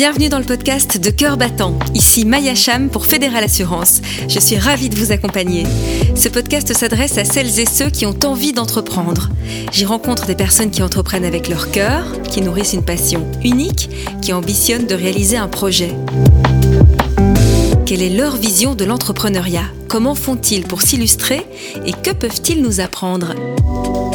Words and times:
Bienvenue 0.00 0.30
dans 0.30 0.38
le 0.38 0.46
podcast 0.46 0.98
de 0.98 1.10
Cœur 1.10 1.36
Battant. 1.36 1.78
Ici 1.92 2.24
Maya 2.24 2.54
Cham 2.54 2.88
pour 2.88 3.04
Fédéral 3.04 3.44
Assurance. 3.44 4.00
Je 4.28 4.40
suis 4.40 4.56
ravie 4.56 4.88
de 4.88 4.96
vous 4.96 5.12
accompagner. 5.12 5.64
Ce 6.16 6.30
podcast 6.30 6.72
s'adresse 6.72 7.18
à 7.18 7.26
celles 7.26 7.60
et 7.60 7.66
ceux 7.66 7.90
qui 7.90 8.06
ont 8.06 8.18
envie 8.24 8.54
d'entreprendre. 8.54 9.28
J'y 9.72 9.84
rencontre 9.84 10.24
des 10.24 10.34
personnes 10.34 10.70
qui 10.70 10.82
entreprennent 10.82 11.26
avec 11.26 11.50
leur 11.50 11.70
cœur, 11.70 12.22
qui 12.22 12.40
nourrissent 12.40 12.72
une 12.72 12.82
passion 12.82 13.30
unique, 13.44 13.90
qui 14.22 14.32
ambitionnent 14.32 14.86
de 14.86 14.94
réaliser 14.94 15.36
un 15.36 15.48
projet. 15.48 15.94
Quelle 17.84 18.00
est 18.00 18.08
leur 18.08 18.36
vision 18.36 18.74
de 18.74 18.86
l'entrepreneuriat? 18.86 19.66
Comment 19.86 20.14
font-ils 20.14 20.62
pour 20.62 20.80
s'illustrer? 20.80 21.44
Et 21.84 21.92
que 21.92 22.12
peuvent-ils 22.12 22.62
nous 22.62 22.80
apprendre? 22.80 23.34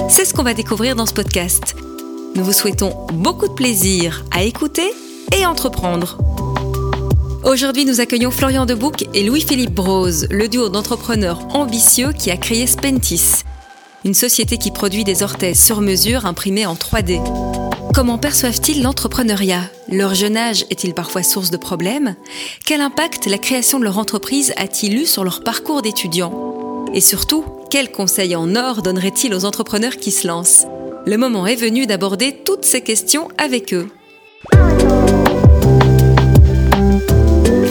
C'est 0.09 0.26
ce 0.26 0.34
qu'on 0.34 0.42
va 0.42 0.56
découvrir 0.56 0.95
dans 0.95 1.06
ce 1.06 1.14
podcast. 1.14 1.76
Nous 2.34 2.44
vous 2.44 2.54
souhaitons 2.54 3.06
beaucoup 3.14 3.48
de 3.48 3.54
plaisir 3.54 4.26
à 4.31 4.42
écouter 4.42 4.92
et 5.34 5.46
entreprendre. 5.46 6.18
Aujourd'hui, 7.44 7.86
nous 7.86 8.02
accueillons 8.02 8.32
Florian 8.32 8.66
Debouc 8.66 9.06
et 9.14 9.24
Louis-Philippe 9.24 9.74
Brose, 9.74 10.28
le 10.32 10.48
duo 10.48 10.70
d'entrepreneurs 10.70 11.40
ambitieux 11.56 12.12
qui 12.12 12.32
a 12.32 12.38
créé 12.38 12.68
Spentis, 12.68 13.44
une 14.04 14.14
société 14.14 14.58
qui 14.58 14.72
produit 14.72 15.04
des 15.04 15.24
orthèses 15.24 15.64
sur 15.64 15.82
mesure 15.82 16.26
imprimées 16.26 16.66
en 16.66 16.74
3D. 16.74 17.22
Comment 17.94 18.18
perçoivent-ils 18.18 18.82
l'entrepreneuriat? 18.82 19.70
Leur 19.90 20.16
jeune 20.16 20.36
âge 20.36 20.66
est-il 20.70 20.94
parfois 20.94 21.24
source 21.24 21.52
de 21.52 21.58
problèmes? 21.58 22.16
Quel 22.66 22.82
impact 22.82 23.28
la 23.28 23.38
création 23.38 23.80
de 23.80 23.86
leur 23.86 24.00
entreprise 24.00 24.54
a-t-il 24.58 24.98
eu 24.98 25.06
sur 25.06 25.23
leur 25.23 25.44
parcours 25.44 25.82
d'étudiant? 25.82 26.86
Et 26.94 27.02
surtout, 27.02 27.46
quels 27.70 27.92
conseils 27.92 28.36
en 28.36 28.56
or 28.56 28.82
donnerait-il 28.82 29.34
aux 29.34 29.45
entrepreneurs 29.45 29.98
qui 29.98 30.12
se 30.12 30.28
lancent? 30.28 30.66
Le 31.06 31.17
moment 31.17 31.45
est 31.45 31.56
venu 31.56 31.86
d'aborder 31.86 32.42
toutes 32.44 32.66
ces 32.66 32.82
questions 32.82 33.28
avec 33.38 33.73
eux. 33.73 33.88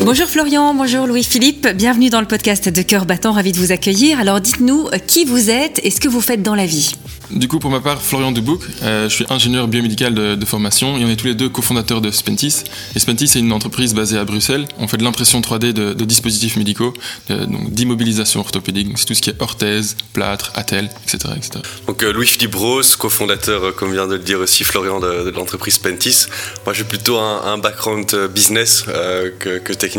Bonjour 0.05 0.29
Florian, 0.29 0.75
bonjour 0.75 1.07
Louis-Philippe, 1.07 1.67
bienvenue 1.69 2.11
dans 2.11 2.21
le 2.21 2.27
podcast 2.27 2.69
de 2.69 2.83
Cœur 2.83 3.07
Battant, 3.07 3.33
ravi 3.33 3.53
de 3.53 3.59
vous 3.59 3.73
accueillir. 3.73 4.21
Alors 4.21 4.39
dites-nous 4.39 4.89
euh, 4.93 4.99
qui 4.99 5.25
vous 5.25 5.49
êtes 5.49 5.81
et 5.83 5.91
ce 5.91 5.99
que 5.99 6.09
vous 6.09 6.21
faites 6.21 6.43
dans 6.43 6.55
la 6.55 6.67
vie. 6.67 6.95
Du 7.31 7.49
coup, 7.49 7.59
pour 7.59 7.71
ma 7.71 7.81
part, 7.81 8.03
Florian 8.03 8.33
Dubouc, 8.33 8.61
euh, 8.83 9.09
je 9.09 9.15
suis 9.15 9.25
ingénieur 9.31 9.67
biomédical 9.67 10.15
de, 10.15 10.45
formation 10.45 10.99
et 10.99 11.05
on 11.05 11.09
est 11.09 11.17
tous 11.17 11.27
les 11.27 11.35
deux 11.35 11.49
cofondateurs 11.49 12.03
de 12.03 12.11
Spentis. 12.11 12.65
Et 12.95 12.99
Spentis, 12.99 13.29
c'est 13.29 13.39
une 13.39 13.53
entreprise 13.53 13.95
basée 13.95 14.19
à 14.19 14.25
Bruxelles. 14.25 14.67
On 14.79 14.89
fait 14.89 14.99
de 14.99 15.05
l'impression 15.05 15.41
3D 15.41 15.73
de, 15.73 16.05
dispositifs 16.05 16.57
médicaux, 16.57 16.93
donc 17.31 17.73
d'immobilisation 17.73 18.41
orthopédique. 18.41 18.89
C'est 18.97 19.07
tout 19.07 19.15
ce 19.15 19.23
qui 19.23 19.31
est 19.31 19.41
orthèse, 19.41 19.97
plâtre, 20.13 20.53
attelle, 20.55 20.91
etc. 21.05 21.33
etc. 21.37 21.61
Donc 21.87 22.03
euh, 22.03 22.13
Louis-Philippe 22.13 22.55
Rose, 22.55 22.95
cofondateur, 22.97 23.65
euh, 23.65 23.73
comme 23.73 23.93
vient 23.93 24.07
de 24.07 24.15
le 24.15 24.23
dire 24.23 24.41
aussi 24.41 24.63
Florian, 24.63 25.01
de, 25.01 25.31
l'entreprise 25.31 25.75
Spentis. 25.75 26.27
Moi, 26.67 26.75
j'ai 26.75 26.85
plutôt 26.85 27.19
un, 27.19 27.57
background 27.57 28.15
business 28.35 28.85
que, 29.39 29.59
que, 29.59 29.73
technique. 29.73 29.94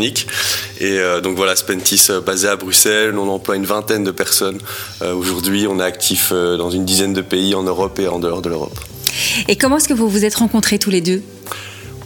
Et 0.80 0.98
donc 1.22 1.36
voilà, 1.36 1.56
Spentis 1.56 2.08
basé 2.24 2.48
à 2.48 2.56
Bruxelles, 2.56 3.14
on 3.18 3.28
emploie 3.28 3.56
une 3.56 3.64
vingtaine 3.64 4.04
de 4.04 4.10
personnes. 4.10 4.58
Aujourd'hui, 5.00 5.66
on 5.68 5.80
est 5.80 5.84
actif 5.84 6.32
dans 6.32 6.70
une 6.70 6.84
dizaine 6.84 7.12
de 7.12 7.22
pays 7.22 7.54
en 7.54 7.62
Europe 7.62 7.98
et 7.98 8.08
en 8.08 8.18
dehors 8.18 8.42
de 8.42 8.48
l'Europe. 8.48 8.78
Et 9.48 9.56
comment 9.56 9.78
est-ce 9.78 9.88
que 9.88 9.94
vous 9.94 10.08
vous 10.08 10.24
êtes 10.24 10.34
rencontrés 10.34 10.78
tous 10.78 10.90
les 10.90 11.00
deux? 11.00 11.22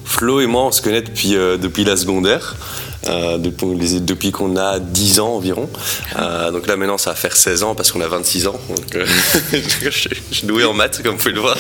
Flo 0.05 0.41
et 0.41 0.47
moi, 0.47 0.65
on 0.65 0.73
se 0.73 0.83
connaît 0.83 1.03
depuis, 1.03 1.37
euh, 1.37 1.57
depuis 1.57 1.85
la 1.85 1.97
secondaire. 1.97 2.57
Euh, 3.09 3.39
depuis, 3.39 4.31
qu'on 4.31 4.57
a 4.57 4.79
10 4.79 5.21
ans 5.21 5.35
environ. 5.37 5.69
Euh, 6.19 6.51
donc 6.51 6.67
là 6.67 6.77
maintenant 6.77 6.99
ça 6.99 7.11
va 7.11 7.17
faire 7.17 7.35
16 7.35 7.63
ans 7.63 7.75
parce 7.75 7.93
qu'on 7.93 8.01
a 8.01 8.09
26 8.09 8.47
ans. 8.47 8.61
Donc, 8.69 8.99
je, 9.53 9.91
suis 9.91 10.47
doué 10.47 10.65
en 10.65 10.75
maths 10.75 11.03
comme 11.03 11.13
vous 11.13 11.19
pouvez 11.19 11.35
le 11.35 11.41
voir. 11.41 11.57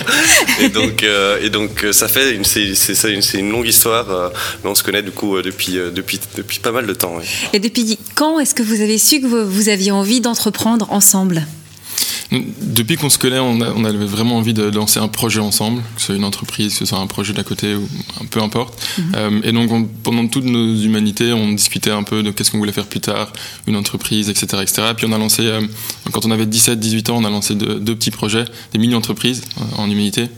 Et 0.60 0.68
donc, 0.68 1.86
ça 1.92 2.08
fait 2.08 2.32
une, 2.34 3.50
longue 3.50 3.66
histoire, 3.66 4.32
mais 4.62 4.70
on 4.70 4.74
se 4.74 4.82
connaît 4.82 5.02
du 5.02 5.12
coup 5.12 5.40
depuis 5.40 6.58
pas 6.62 6.72
mal 6.72 6.86
de 6.86 6.94
temps. 6.94 7.18
Et 7.52 7.58
depuis 7.58 7.98
quand 8.14 8.38
est-ce 8.38 8.54
que 8.54 8.62
vous 8.62 8.80
avez 8.80 8.98
su 8.98 9.20
que 9.20 9.26
vous 9.26 9.68
aviez 9.68 9.92
envie 9.92 10.20
d'entreprendre 10.20 10.86
ensemble? 10.90 11.46
Depuis 12.32 12.96
qu'on 12.96 13.10
se 13.10 13.18
connaît, 13.18 13.40
on, 13.40 13.60
avait 13.60 14.06
vraiment 14.06 14.36
envie 14.36 14.54
de 14.54 14.62
lancer 14.62 15.00
un 15.00 15.08
projet 15.08 15.40
ensemble, 15.40 15.82
que 15.96 16.00
ce 16.00 16.06
soit 16.06 16.14
une 16.14 16.24
entreprise, 16.24 16.72
que 16.74 16.78
ce 16.78 16.84
soit 16.84 16.98
un 16.98 17.06
projet 17.08 17.32
d'à 17.32 17.42
côté, 17.42 17.74
ou 17.74 17.88
peu 18.30 18.40
importe. 18.40 18.80
Mhm. 18.98 19.12
Euh, 19.16 19.40
et 19.42 19.52
donc, 19.52 19.88
pendant 20.02 20.26
toutes 20.28 20.44
nos 20.44 20.76
humanités, 20.76 21.32
on 21.32 21.52
discutait 21.52 21.90
un 21.90 22.04
peu 22.04 22.22
de 22.22 22.30
qu'est-ce 22.30 22.52
qu'on 22.52 22.58
voulait 22.58 22.72
faire 22.72 22.86
plus 22.86 23.00
tard, 23.00 23.32
une 23.66 23.76
entreprise, 23.76 24.28
etc. 24.28 24.62
etc. 24.62 24.82
Et 24.92 24.94
puis 24.94 25.06
on 25.06 25.12
a 25.12 25.18
lancé, 25.18 25.42
euh, 25.44 25.60
quand 26.12 26.24
on 26.24 26.30
avait 26.30 26.46
17-18 26.46 27.10
ans, 27.10 27.16
on 27.18 27.24
a 27.24 27.30
lancé 27.30 27.56
deux, 27.56 27.94
petits 27.96 28.12
projets, 28.12 28.44
des 28.72 28.78
mini-entreprises 28.78 29.42
euh, 29.58 29.62
en 29.78 29.90
humanité 29.90 30.28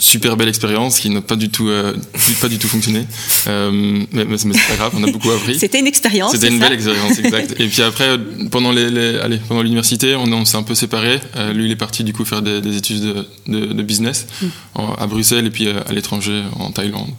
super 0.00 0.36
belle 0.36 0.48
expérience 0.48 0.98
qui 0.98 1.10
n'a 1.10 1.20
pas 1.20 1.36
du 1.36 1.50
tout 1.50 1.68
euh, 1.68 1.94
pas 2.40 2.48
du 2.48 2.58
tout 2.58 2.68
fonctionné. 2.68 3.06
Euh, 3.46 4.02
mais, 4.12 4.24
mais 4.24 4.38
c'est 4.38 4.68
pas 4.68 4.76
grave 4.76 4.92
on 4.96 5.04
a 5.04 5.12
beaucoup 5.12 5.30
appris. 5.30 5.54
C'était 5.58 5.78
une 5.78 5.86
expérience 5.86 6.32
c'était 6.32 6.48
une 6.48 6.58
belle 6.58 6.72
expérience 6.72 7.18
exact. 7.18 7.54
Et 7.60 7.68
puis 7.68 7.82
après 7.82 8.18
pendant 8.50 8.72
les, 8.72 9.18
allez 9.18 9.38
pendant 9.46 9.62
l'université 9.62 10.16
on, 10.16 10.32
on 10.32 10.44
s'est 10.44 10.56
un 10.56 10.62
peu 10.62 10.74
séparés. 10.74 11.20
Euh, 11.36 11.52
lui 11.52 11.66
il 11.66 11.70
est 11.70 11.76
parti 11.76 12.02
du 12.02 12.12
coup 12.12 12.24
faire 12.24 12.42
des, 12.42 12.76
études 12.76 13.26
de, 13.46 13.66
de, 13.66 13.82
business 13.82 14.26
mm. 14.42 14.46
à 14.98 15.06
Bruxelles 15.06 15.46
et 15.46 15.50
puis 15.50 15.68
à 15.68 15.92
l'étranger 15.92 16.42
en 16.58 16.70
Thaïlande. 16.70 17.10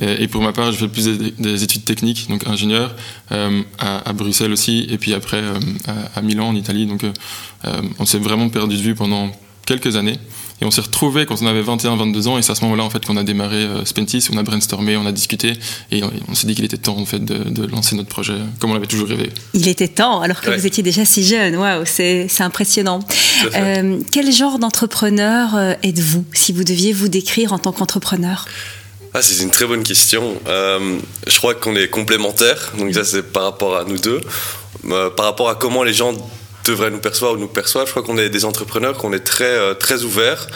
Et, 0.00 0.28
pour 0.28 0.42
ma 0.42 0.52
part 0.52 0.72
je 0.72 0.78
fais 0.78 0.88
plus 0.88 1.06
des, 1.38 1.64
études 1.64 1.84
techniques 1.84 2.28
donc 2.28 2.46
ingénieur 2.46 2.94
à, 3.30 3.48
à, 4.08 4.12
Bruxelles 4.12 4.52
aussi. 4.52 4.86
Et 4.88 4.98
puis 4.98 5.14
après 5.14 5.42
à, 5.86 6.18
à, 6.18 6.22
Milan 6.22 6.48
en 6.48 6.54
Italie. 6.54 6.86
Donc 6.86 7.02
on 7.98 8.06
s'est 8.06 8.18
vraiment 8.18 8.48
perdu 8.48 8.76
de 8.76 8.82
vue 8.82 8.94
pendant 8.94 9.30
quelques 9.70 9.96
années 9.96 10.18
et 10.60 10.64
on 10.64 10.70
s'est 10.70 10.80
retrouvés 10.80 11.26
quand 11.26 11.40
on 11.40 11.46
avait 11.46 11.62
21, 11.62 11.96
22 11.96 12.28
ans, 12.28 12.38
et 12.38 12.42
c'est 12.42 12.52
à 12.52 12.54
ce 12.54 12.62
moment-là 12.64 12.84
en 12.84 12.90
fait 12.90 13.04
qu'on 13.04 13.16
a 13.16 13.22
démarré 13.22 13.56
euh, 13.56 13.84
Spentis, 13.84 14.28
on 14.32 14.36
a 14.36 14.42
brainstormé, 14.42 14.96
on 14.96 15.06
a 15.06 15.12
discuté, 15.12 15.54
et 15.90 16.02
on, 16.28 16.34
s'est 16.34 16.46
dit 16.46 16.54
qu'il 16.54 16.64
était 16.64 16.76
temps 16.76 16.98
en 16.98 17.06
fait 17.06 17.24
de, 17.24 17.66
lancer 17.66 17.94
notre 17.94 18.08
projet 18.08 18.34
comme 18.58 18.70
on 18.70 18.74
l'avait 18.74 18.86
toujours 18.86 19.08
rêvé. 19.08 19.30
Il 19.54 19.68
était 19.68 19.88
temps, 19.88 20.20
alors 20.20 20.40
que 20.40 20.50
vous 20.50 20.66
étiez 20.66 20.82
déjà 20.82 21.04
si 21.04 21.24
jeune. 21.24 21.56
Waouh, 21.56 21.84
c'est 21.86 22.28
impressionnant. 22.40 23.00
Euh, 23.54 24.00
quel 24.12 24.30
genre 24.32 24.58
d'entrepreneur 24.58 25.54
euh, 25.54 25.72
êtes-vous, 25.82 26.24
si 26.32 26.52
vous 26.52 26.64
deviez 26.64 26.92
vous 26.92 27.08
décrire 27.08 27.52
en 27.52 27.58
tant 27.58 27.72
qu'entrepreneur? 27.72 28.46
Ah, 29.14 29.22
c'est 29.22 29.42
une 29.42 29.50
très 29.50 29.66
bonne 29.66 29.82
question. 29.82 30.34
je 30.46 31.36
crois 31.36 31.54
qu'on 31.54 31.74
est 31.74 31.88
complémentaires, 31.88 32.72
donc 32.78 32.92
ça 32.94 33.04
c'est 33.04 33.22
par 33.22 33.44
rapport 33.44 33.76
à 33.76 33.84
nous 33.84 33.98
deux. 33.98 34.20
par 35.16 35.24
rapport 35.24 35.48
à 35.48 35.54
comment 35.54 35.84
les 35.84 35.94
gens 35.94 36.12
devraient 36.64 36.90
nous 36.90 36.98
percevoir 36.98 37.34
ou 37.34 37.36
nous 37.36 37.48
perçoivent. 37.48 37.86
Je 37.86 37.92
crois 37.92 38.02
qu'on 38.02 38.18
est 38.18 38.30
des 38.30 38.44
entrepreneurs, 38.44 38.96
qu'on 38.96 39.12
est 39.12 39.24
très, 39.24 39.44
euh, 39.44 39.74
très 39.74 40.04
ouverts. 40.04 40.46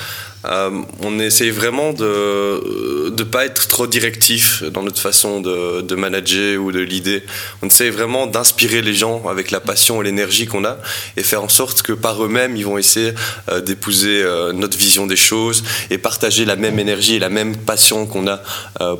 Euh, 0.46 0.82
on 1.00 1.18
essaye 1.20 1.48
vraiment 1.48 1.94
de 1.94 3.10
ne 3.16 3.22
pas 3.22 3.46
être 3.46 3.66
trop 3.66 3.86
directif 3.86 4.62
dans 4.62 4.82
notre 4.82 5.00
façon 5.00 5.40
de, 5.40 5.80
de 5.80 5.94
manager 5.94 6.62
ou 6.62 6.70
de 6.70 6.80
l'idée. 6.80 7.22
On 7.62 7.68
essaye 7.68 7.88
vraiment 7.88 8.26
d'inspirer 8.26 8.82
les 8.82 8.92
gens 8.92 9.26
avec 9.26 9.50
la 9.50 9.60
passion 9.60 10.02
et 10.02 10.04
l'énergie 10.04 10.44
qu'on 10.44 10.66
a 10.66 10.76
et 11.16 11.22
faire 11.22 11.42
en 11.42 11.48
sorte 11.48 11.80
que 11.80 11.94
par 11.94 12.22
eux-mêmes, 12.22 12.58
ils 12.58 12.66
vont 12.66 12.76
essayer 12.76 13.14
euh, 13.48 13.62
d'épouser 13.62 14.22
notre 14.54 14.76
vision 14.76 15.06
des 15.06 15.16
choses 15.16 15.64
et 15.88 15.96
partager 15.96 16.44
la 16.44 16.56
même 16.56 16.78
énergie 16.78 17.14
et 17.14 17.18
la 17.18 17.30
même 17.30 17.56
passion 17.56 18.06
qu'on 18.06 18.26
a 18.26 18.42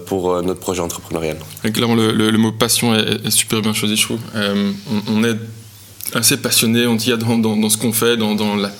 pour 0.07 0.43
notre 0.43 0.61
projet 0.61 0.81
entrepreneurial. 0.81 1.37
clairement, 1.75 1.95
le, 1.95 2.39
mot 2.39 2.53
passion 2.53 2.95
est, 2.95 3.31
super 3.31 3.61
bien 3.61 3.75
choisi, 3.75 3.97
je 3.97 4.03
trouve. 4.03 4.21
on 5.09 5.25
est 5.25 5.37
assez 6.15 6.37
passionné, 6.37 6.87
on 6.87 6.95
dit, 6.95 7.13
dans, 7.17 7.39
dans, 7.39 7.57
dans 7.57 7.69
ce 7.69 7.79
qu'on 7.79 7.93
fait, 7.93 8.17
dans, 8.17 8.35
dans 8.35 8.57
la 8.57 8.71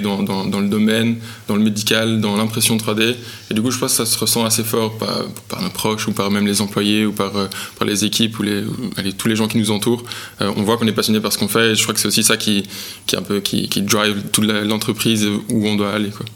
dans, 0.00 0.22
dans, 0.22 0.46
dans, 0.46 0.60
le 0.60 0.68
domaine, 0.68 1.16
dans 1.48 1.56
le 1.56 1.62
médical, 1.62 2.20
dans 2.20 2.36
l'impression 2.36 2.76
3D. 2.76 3.14
Et 3.50 3.54
du 3.54 3.60
coup, 3.60 3.70
je 3.70 3.78
pense 3.78 3.92
que 3.92 4.04
ça 4.04 4.06
se 4.06 4.18
ressent 4.18 4.44
assez 4.44 4.64
fort 4.64 4.96
par, 4.96 5.24
par 5.48 5.62
nos 5.62 5.70
proches 5.70 6.08
ou 6.08 6.12
par 6.12 6.30
même 6.30 6.46
les 6.46 6.60
employés 6.60 7.04
ou 7.04 7.12
par, 7.12 7.36
euh, 7.36 7.48
par 7.78 7.86
les 7.86 8.04
équipes 8.04 8.38
ou 8.38 8.42
les, 8.42 8.64
tous 9.18 9.28
les 9.28 9.36
gens 9.36 9.48
qui 9.48 9.58
nous 9.58 9.70
entourent. 9.70 10.04
Euh, 10.40 10.52
on 10.56 10.62
voit 10.62 10.76
qu'on 10.76 10.86
est 10.86 10.92
passionné 10.92 11.20
par 11.20 11.32
ce 11.32 11.38
qu'on 11.38 11.48
fait 11.48 11.72
et 11.72 11.74
je 11.74 11.82
crois 11.82 11.94
que 11.94 12.00
c'est 12.00 12.08
aussi 12.08 12.22
ça 12.22 12.36
qui, 12.36 12.64
qui, 13.06 13.16
un 13.16 13.22
peu, 13.22 13.40
qui, 13.40 13.68
qui 13.68 13.82
drive 13.82 14.22
toute 14.32 14.44
l'entreprise 14.44 15.26
où 15.50 15.66
on 15.66 15.76
doit 15.76 15.92
aller. 15.92 16.10
Quoi. 16.10 16.26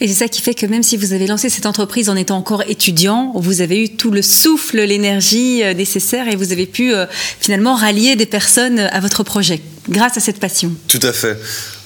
Et 0.00 0.08
c'est 0.08 0.14
ça 0.14 0.28
qui 0.28 0.40
fait 0.40 0.54
que 0.54 0.66
même 0.66 0.82
si 0.82 0.96
vous 0.96 1.12
avez 1.12 1.26
lancé 1.26 1.48
cette 1.48 1.66
entreprise 1.66 2.08
en 2.08 2.16
étant 2.16 2.36
encore 2.36 2.62
étudiant, 2.68 3.32
vous 3.34 3.60
avez 3.60 3.84
eu 3.84 3.88
tout 3.90 4.10
le 4.10 4.22
souffle, 4.22 4.80
l'énergie 4.80 5.62
euh, 5.62 5.74
nécessaire 5.74 6.28
et 6.28 6.36
vous 6.36 6.52
avez 6.52 6.66
pu 6.66 6.92
finalement 7.40 7.74
rallier 7.74 8.16
des 8.16 8.26
personnes 8.26 8.78
à 8.78 9.00
votre 9.00 9.22
projet 9.22 9.60
grâce 9.88 10.16
à 10.16 10.20
cette 10.20 10.40
passion. 10.40 10.72
Tout 10.88 11.00
à 11.02 11.12
fait. 11.12 11.38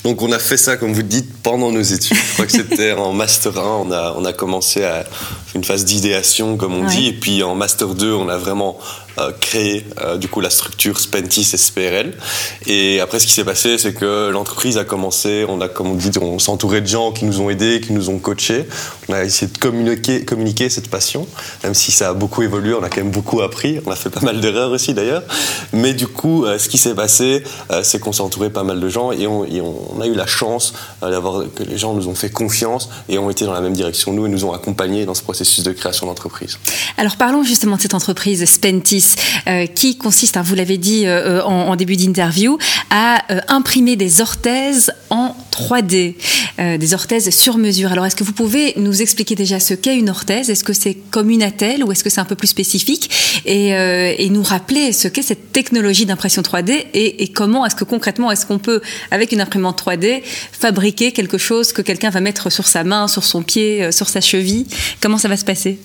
Donc 0.05 0.23
on 0.23 0.31
a 0.32 0.38
fait 0.38 0.56
ça, 0.56 0.76
comme 0.76 0.93
vous 0.93 1.02
dites, 1.02 1.29
pendant 1.43 1.73
nos 1.73 1.82
études. 1.82 2.17
Je 2.17 2.32
crois 2.35 2.46
que 2.46 2.52
c'était 2.52 2.93
en 2.93 3.12
Master 3.12 3.58
1, 3.58 3.62
on 3.62 3.93
a, 3.93 4.14
on 4.17 4.25
a 4.25 4.32
commencé 4.32 4.84
à 4.84 5.05
une 5.55 5.64
phase 5.64 5.84
d'idéation, 5.84 6.56
comme 6.56 6.75
on 6.75 6.84
dit, 6.84 7.08
et 7.08 7.12
puis 7.12 7.43
en 7.43 7.55
Master 7.55 7.88
2, 7.88 8.12
on 8.12 8.29
a 8.29 8.37
vraiment 8.37 8.79
euh, 9.19 9.32
créé 9.41 9.85
euh, 10.00 10.17
du 10.17 10.29
coup 10.29 10.41
la 10.41 10.50
structure 10.50 10.99
Spentis 11.00 11.44
SPRL. 11.44 12.15
Et 12.67 13.00
après, 13.00 13.19
ce 13.19 13.26
qui 13.26 13.32
s'est 13.32 13.44
passé, 13.44 13.79
c'est 13.79 13.93
que 13.93 14.31
l'entreprise 14.31 14.79
a 14.79 14.85
commencé, 14.85 15.44
on 15.49 15.61
a, 15.61 15.69
comme 15.69 15.88
on 15.88 15.94
dit, 15.94 16.11
on 16.20 16.38
s'entourait 16.38 16.81
de 16.81 16.87
gens 16.87 17.12
qui 17.12 17.25
nous 17.25 17.41
ont 17.41 17.50
aidés, 17.50 17.81
qui 17.81 17.93
nous 17.93 18.11
ont 18.11 18.19
coachés. 18.19 18.67
On 19.09 19.15
a 19.15 19.25
essayé 19.25 19.50
de 19.50 19.59
communiquer, 19.59 20.69
cette 20.69 20.88
passion, 20.88 21.26
même 21.65 21.75
si 21.75 21.91
ça 21.91 22.11
a 22.11 22.15
beaucoup 22.15 22.43
évolué, 22.43 22.75
on 22.75 22.82
a 22.82 22.88
quand 22.88 23.00
même 23.00 23.11
beaucoup 23.11 23.41
appris. 23.41 23.81
On 23.87 23.91
a 23.91 23.97
fait 23.97 24.11
pas 24.11 24.20
mal 24.20 24.41
d'erreurs 24.41 24.70
aussi 24.70 24.94
d'ailleurs. 24.94 25.23
Mais 25.73 25.94
du 25.94 26.06
coup, 26.06 26.44
euh, 26.44 26.59
ce 26.59 26.69
qui 26.69 26.79
s'est 26.79 26.94
passé, 26.94 27.43
c'est 27.82 27.99
qu'on 28.00 28.12
s'est 28.12 28.23
entouré 28.23 28.50
pas 28.50 28.62
mal 28.62 28.81
de 28.81 28.88
gens 28.88 29.12
et 29.12 29.26
on 29.26 30.00
a 30.00 30.06
eu 30.06 30.15
la 30.15 30.26
chance 30.26 30.75
d'avoir 31.00 31.44
que 31.55 31.62
les 31.62 31.79
gens 31.79 31.94
nous 31.94 32.09
ont 32.09 32.15
fait 32.15 32.31
confiance 32.31 32.88
et 33.09 33.19
ont 33.19 33.31
été 33.31 33.44
dans 33.44 33.53
la 33.53 33.61
même 33.61 33.73
direction 33.73 34.12
nous 34.12 34.26
et 34.26 34.29
nous 34.29 34.44
ont 34.44 34.53
accompagnés 34.53 35.05
dans 35.05 35.15
ce 35.15 35.23
processus 35.23 35.65
de 35.65 35.73
création 35.73 36.06
d'entreprise. 36.06 36.59
Alors 36.97 37.17
parlons 37.17 37.43
justement 37.43 37.76
de 37.76 37.82
cette 37.82 37.94
entreprise 37.94 38.44
Spentis 38.44 39.07
qui 39.75 39.96
consiste, 39.96 40.37
hein, 40.37 40.43
vous 40.43 40.55
l'avez 40.55 40.78
dit 40.78 41.06
en, 41.08 41.69
en, 41.69 41.76
début 41.76 41.96
d'interview, 41.96 42.58
à 42.90 43.25
imprimer 43.49 43.96
des 43.96 44.20
orthèses 44.20 44.93
en 45.10 45.34
3D, 45.52 46.14
des 46.58 46.94
orthèses 46.94 47.31
sur 47.34 47.58
mesure. 47.58 47.93
Alors 47.93 48.06
est-ce 48.06 48.16
que 48.16 48.25
vous 48.25 48.32
pouvez 48.32 48.75
nous 48.76 49.02
expliquer 49.02 49.34
déjà 49.34 49.60
ce 49.60 49.75
qu'est 49.75 49.96
une 49.96 50.10
orthèse? 50.10 50.50
Est-ce 50.50 50.64
que 50.64 50.72
c'est 50.72 50.94
comme 51.10 51.31
une 51.31 51.43
attelle 51.43 51.84
ou 51.84 51.93
est-ce 51.93 52.05
que 52.05 52.10
c'est 52.10 52.20
un 52.20 52.25
peu 52.25 52.37
plus 52.37 52.49
spécifique? 52.49 53.10
Et, 53.44 54.28
nous 54.28 54.43
rappeler 54.43 54.93
ce 54.93 55.08
qu'est 55.08 55.22
cette 55.22 55.52
technologie 55.52 56.05
d'impression 56.05 56.43
3D 56.43 56.84
et, 56.94 57.28
comment 57.28 57.64
est-ce 57.66 57.75
que 57.75 57.84
concrètement 57.84 58.31
est-ce 58.31 58.46
qu'on 58.46 58.58
peut, 58.58 58.81
avec 59.10 59.32
une 59.32 59.40
imprimante 59.40 59.82
3D, 59.82 60.22
fabriquer 60.52 61.12
quelque 61.12 61.38
chose 61.38 61.72
que 61.72 61.82
quelqu'un 61.82 62.10
va 62.10 62.20
mettre 62.20 62.50
sur 62.50 62.66
sa 62.66 62.84
main, 62.84 63.08
sur 63.08 63.25
son 63.25 63.43
pied, 63.43 63.84
euh, 63.84 63.93
sur 63.93 64.08
sa 64.08 64.20
cheville? 64.20 64.66
Comment 65.00 65.19
ça 65.19 65.28
va 65.28 65.37
se 65.37 65.44
passer? 65.44 65.78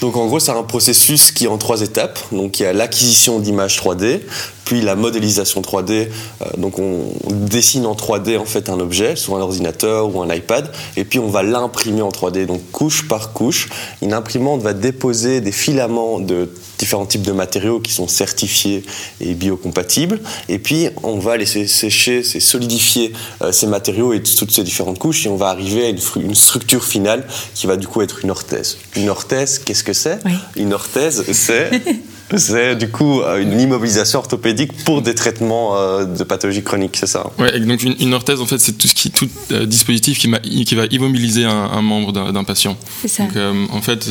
Donc 0.00 0.16
en 0.16 0.26
gros, 0.26 0.40
c'est 0.40 0.50
un 0.50 0.62
processus 0.62 1.30
qui 1.30 1.44
est 1.44 1.48
en 1.48 1.58
trois 1.58 1.82
étapes. 1.82 2.18
Donc 2.32 2.60
il 2.60 2.64
y 2.64 2.66
a 2.66 2.69
l'acquisition 2.72 3.38
d'images 3.38 3.78
3D, 3.78 4.20
puis 4.64 4.80
la 4.80 4.96
modélisation 4.96 5.62
3D. 5.62 5.92
Euh, 5.92 6.44
donc 6.56 6.78
on 6.78 7.12
dessine 7.28 7.86
en 7.86 7.94
3D 7.94 8.38
en 8.38 8.44
fait 8.44 8.68
un 8.68 8.78
objet 8.80 9.16
sur 9.16 9.36
un 9.36 9.40
ordinateur 9.40 10.14
ou 10.14 10.22
un 10.22 10.32
iPad, 10.32 10.70
et 10.96 11.04
puis 11.04 11.18
on 11.18 11.28
va 11.28 11.42
l'imprimer 11.42 12.02
en 12.02 12.10
3D, 12.10 12.46
donc 12.46 12.62
couche 12.72 13.08
par 13.08 13.32
couche. 13.32 13.68
Une 14.02 14.12
imprimante 14.12 14.62
va 14.62 14.72
déposer 14.72 15.40
des 15.40 15.52
filaments 15.52 16.20
de 16.20 16.48
différents 16.80 17.06
types 17.06 17.22
de 17.22 17.32
matériaux 17.32 17.78
qui 17.78 17.92
sont 17.92 18.08
certifiés 18.08 18.82
et 19.20 19.34
biocompatibles. 19.34 20.18
Et 20.48 20.58
puis, 20.58 20.88
on 21.02 21.18
va 21.18 21.36
laisser 21.36 21.66
sécher, 21.66 22.22
solidifier 22.22 23.12
euh, 23.42 23.52
ces 23.52 23.66
matériaux 23.66 24.14
et 24.14 24.22
toutes 24.22 24.50
ces 24.50 24.64
différentes 24.64 24.98
couches 24.98 25.26
et 25.26 25.28
on 25.28 25.36
va 25.36 25.48
arriver 25.48 25.86
à 25.86 25.88
une, 25.90 26.34
structure 26.34 26.84
finale 26.84 27.26
qui 27.54 27.66
va 27.66 27.76
du 27.76 27.86
coup 27.86 28.00
être 28.00 28.24
une 28.24 28.30
orthèse. 28.30 28.78
Une 28.96 29.10
orthèse, 29.10 29.58
qu'est-ce 29.58 29.84
que 29.84 29.92
c'est? 29.92 30.18
Une 30.56 30.72
orthèse, 30.72 31.24
c'est... 31.32 31.70
C'est 32.36 32.76
du 32.76 32.88
coup 32.88 33.20
euh, 33.20 33.40
une 33.40 33.58
immobilisation 33.58 34.20
orthopédique 34.20 34.72
pour 34.84 35.02
des 35.02 35.14
traitements 35.14 35.76
euh, 35.76 36.04
de 36.04 36.24
pathologies 36.24 36.62
chroniques, 36.62 36.96
c'est 36.96 37.06
ça 37.06 37.30
Ouais, 37.38 37.58
donc 37.60 37.82
une, 37.82 38.14
orthèse, 38.14 38.40
en 38.40 38.46
fait, 38.46 38.58
c'est 38.58 38.78
tout, 38.78 38.88
ce 38.88 38.94
qui, 38.94 39.10
tout 39.10 39.28
dispositif 39.66 40.18
qui, 40.18 40.64
qui, 40.64 40.74
va 40.74 40.84
immobiliser 40.90 41.44
un, 41.44 41.82
membre 41.82 42.12
d'un 42.12 42.44
patient. 42.44 42.76
C'est 43.02 43.08
ça. 43.08 43.24
Donc, 43.24 43.36
en 43.72 43.80
fait, 43.80 44.10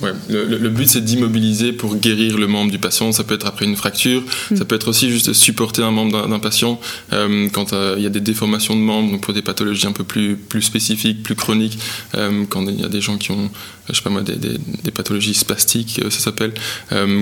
Ouais, 0.00 0.10
le, 0.28 0.68
but 0.70 0.88
c'est 0.88 1.04
d'immobiliser 1.04 1.72
pour 1.72 1.94
guérir 1.94 2.36
le 2.36 2.48
membre 2.48 2.72
du 2.72 2.78
patient. 2.78 3.12
Ça 3.12 3.22
peut 3.22 3.34
être 3.34 3.46
après 3.46 3.64
une 3.64 3.76
fracture, 3.76 4.22
mm. 4.50 4.56
ça 4.56 4.64
peut 4.64 4.74
être 4.74 4.88
aussi 4.88 5.08
juste 5.08 5.32
supporter 5.32 5.82
un 5.82 5.92
membre 5.92 6.26
d'un 6.26 6.38
patient 6.40 6.80
euh, 7.12 7.48
quand 7.52 7.72
euh, 7.72 7.94
il 7.96 8.02
y 8.02 8.06
a 8.06 8.10
des 8.10 8.20
déformations 8.20 8.74
de 8.74 8.80
membres, 8.80 9.12
donc 9.12 9.20
pour 9.20 9.32
des 9.32 9.42
pathologies 9.42 9.86
un 9.86 9.92
peu 9.92 10.02
plus, 10.02 10.36
plus 10.36 10.62
spécifiques, 10.62 11.22
plus 11.22 11.36
chroniques, 11.36 11.78
euh, 12.16 12.44
quand 12.48 12.66
il 12.66 12.80
y 12.80 12.84
a 12.84 12.88
des 12.88 13.00
gens 13.00 13.18
qui 13.18 13.30
ont, 13.30 13.50
je 13.88 13.94
sais 13.94 14.02
pas 14.02 14.10
moi, 14.10 14.22
des, 14.22 14.36
des, 14.36 14.90
pathologies 14.90 15.34
spastiques, 15.34 16.00
ça 16.10 16.18
s'appelle, 16.18 16.52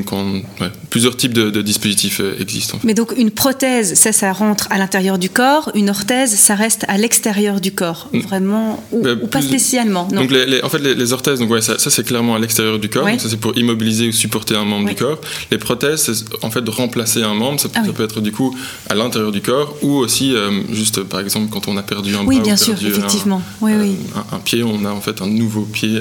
quand 0.07 0.43
plusieurs 0.91 1.17
types 1.17 1.33
de, 1.33 1.63
dispositifs 1.63 2.21
existent. 2.39 2.79
Mais 2.85 2.95
donc 2.95 3.15
une 3.17 3.31
prothèse, 3.31 3.95
ça, 3.95 4.13
ça 4.13 4.33
rentre 4.33 4.69
à 4.71 4.79
l'intérieur 4.79 5.19
du 5.19 5.29
corps, 5.29 5.71
une 5.75 5.91
orthèse, 5.91 6.35
ça 6.35 6.55
reste 6.55 6.85
à 6.89 6.99
l'extérieur 6.99 7.61
du 7.61 7.73
corps, 7.73 8.09
mm. 8.13 8.21
vraiment, 8.21 8.83
ou, 8.93 9.03
pas 9.31 9.43
spécialement. 9.43 10.07
Donc 10.07 10.31
les, 10.31 10.63
en 10.63 10.69
fait 10.69 10.79
les, 10.79 11.13
orthèses, 11.13 11.41
donc 11.41 11.51
ouais, 11.51 11.63
ça, 11.63 11.79
ça 11.79 11.91
c'est 11.91 12.05
clairement 12.05 12.35
à 12.35 12.39
l'extérieur 12.39 12.79
du 12.79 12.89
corps. 12.89 13.09
ça, 13.19 13.29
c'est 13.29 13.41
pour 13.41 13.57
immobiliser 13.57 14.09
ou 14.09 14.13
supporter 14.13 14.57
un 14.57 14.65
membre 14.65 14.89
du 14.89 14.95
corps. 14.95 15.21
Les 15.51 15.59
prothèses, 15.59 16.03
c'est 16.03 16.45
en 16.45 16.51
fait 16.51 16.63
de 16.63 16.71
remplacer 16.71 17.23
un 17.23 17.35
membre. 17.35 17.61
Ça, 17.61 17.69
ah 17.75 17.83
peut 17.95 18.05
être 18.05 18.21
du 18.21 18.33
coup 18.33 18.57
à 18.89 18.95
l'intérieur 18.95 19.33
du 19.33 19.41
corps 19.41 19.77
ou 19.83 19.97
aussi 19.97 20.35
euh, 20.35 20.63
juste, 20.73 21.03
par 21.03 21.21
exemple, 21.21 21.51
quand 21.51 21.69
on 21.69 21.77
a 21.77 21.83
perdu 21.83 22.15
un 22.17 22.25
bras 22.25 22.41
bien 22.41 22.57
sûr, 22.57 22.75
effectivement. 22.75 23.43
Euh, 23.63 23.93
un, 24.33 24.39
pied, 24.39 24.63
on 24.63 24.85
a 24.85 24.91
en 24.91 25.01
fait 25.01 25.23
un 25.23 25.27
nouveau 25.27 25.63
pied. 25.63 26.01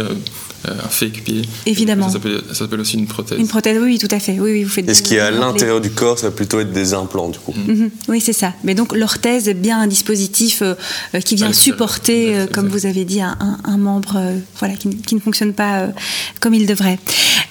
Euh, 0.67 0.73
un 0.85 0.89
fake 0.89 1.23
pied. 1.23 1.41
Évidemment. 1.65 2.09
Ça 2.09 2.19
s'appelle 2.53 2.79
aussi 2.79 2.97
une 2.97 3.07
prothèse. 3.07 3.39
Une 3.39 3.47
prothèse, 3.47 3.77
oui, 3.81 3.97
tout 3.97 4.07
à 4.11 4.19
fait. 4.19 4.39
Oui, 4.39 4.51
oui, 4.51 4.63
vous 4.63 4.69
faites 4.69 4.87
Et 4.87 4.93
ce 4.93 5.01
qui 5.01 5.15
est 5.15 5.19
à 5.19 5.31
l'intérieur 5.31 5.81
du 5.81 5.89
corps, 5.89 6.19
ça 6.19 6.27
va 6.27 6.35
plutôt 6.35 6.59
être 6.59 6.71
des 6.71 6.93
implants, 6.93 7.29
du 7.29 7.39
coup. 7.39 7.53
Mhm. 7.67 7.89
Oui, 8.07 8.21
c'est 8.21 8.33
ça. 8.33 8.53
Mais 8.63 8.75
donc, 8.75 8.95
l'orthèse 8.95 9.47
est 9.47 9.53
bien 9.53 9.79
un 9.79 9.87
dispositif 9.87 10.61
qui 11.25 11.35
vient 11.35 11.53
supporter, 11.53 12.47
comme 12.51 12.67
vous 12.67 12.85
avez 12.85 13.05
dit, 13.05 13.21
un, 13.21 13.37
un 13.63 13.77
membre 13.77 14.21
voilà, 14.59 14.75
qui, 14.75 14.95
qui, 14.97 15.15
ne 15.15 15.19
fonctionne 15.19 15.53
pas 15.53 15.87
comme 16.39 16.53
il 16.53 16.65
devrait. 16.65 16.99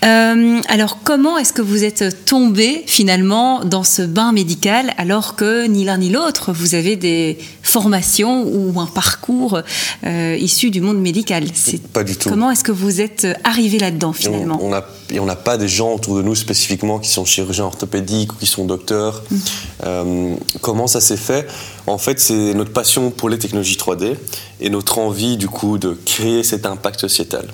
Euh, 0.04 0.60
alors, 0.68 0.98
comment 1.04 1.36
est-ce 1.36 1.52
que 1.52 1.62
vous 1.62 1.84
êtes 1.84 2.24
tombé 2.24 2.82
finalement 2.86 3.64
dans 3.64 3.82
ce 3.82 4.02
bain 4.02 4.32
médical 4.32 4.94
alors 4.96 5.36
que 5.36 5.66
ni 5.66 5.84
l'un 5.84 5.98
ni 5.98 6.08
l'autre, 6.08 6.52
vous 6.52 6.74
avez 6.74 6.96
des 6.96 7.38
formations 7.62 8.44
ou 8.44 8.80
un 8.80 8.86
parcours 8.86 9.60
euh, 10.06 10.36
issu 10.40 10.70
du 10.70 10.80
monde 10.80 11.00
médical? 11.00 11.44
Pas 11.92 12.04
du 12.04 12.16
tout. 12.16 12.28
Comment 12.30 12.50
est-ce 12.50 12.64
que 12.64 12.72
vous 12.72 12.99
êtes 13.00 13.26
arrivé 13.44 13.78
là-dedans 13.78 14.12
finalement? 14.12 14.58
On 14.62 15.24
n'a 15.24 15.36
pas 15.36 15.56
des 15.56 15.68
gens 15.68 15.92
autour 15.94 16.16
de 16.16 16.22
nous 16.22 16.34
spécifiquement 16.34 16.98
qui 16.98 17.10
sont 17.10 17.24
chirurgiens 17.24 17.64
orthopédiques 17.64 18.32
ou 18.32 18.36
qui 18.36 18.46
sont 18.46 18.64
docteurs. 18.64 19.22
Mmh. 19.30 19.36
Euh, 19.84 20.34
comment 20.60 20.86
ça 20.86 21.00
s'est 21.00 21.16
fait? 21.16 21.46
En 21.86 21.98
fait, 21.98 22.20
c'est 22.20 22.54
notre 22.54 22.72
passion 22.72 23.10
pour 23.10 23.28
les 23.28 23.38
technologies 23.38 23.76
3D 23.76 24.16
et 24.60 24.70
notre 24.70 24.98
envie 24.98 25.36
du 25.36 25.48
coup 25.48 25.78
de 25.78 25.98
créer 26.04 26.42
cet 26.42 26.66
impact 26.66 27.00
sociétal. 27.00 27.48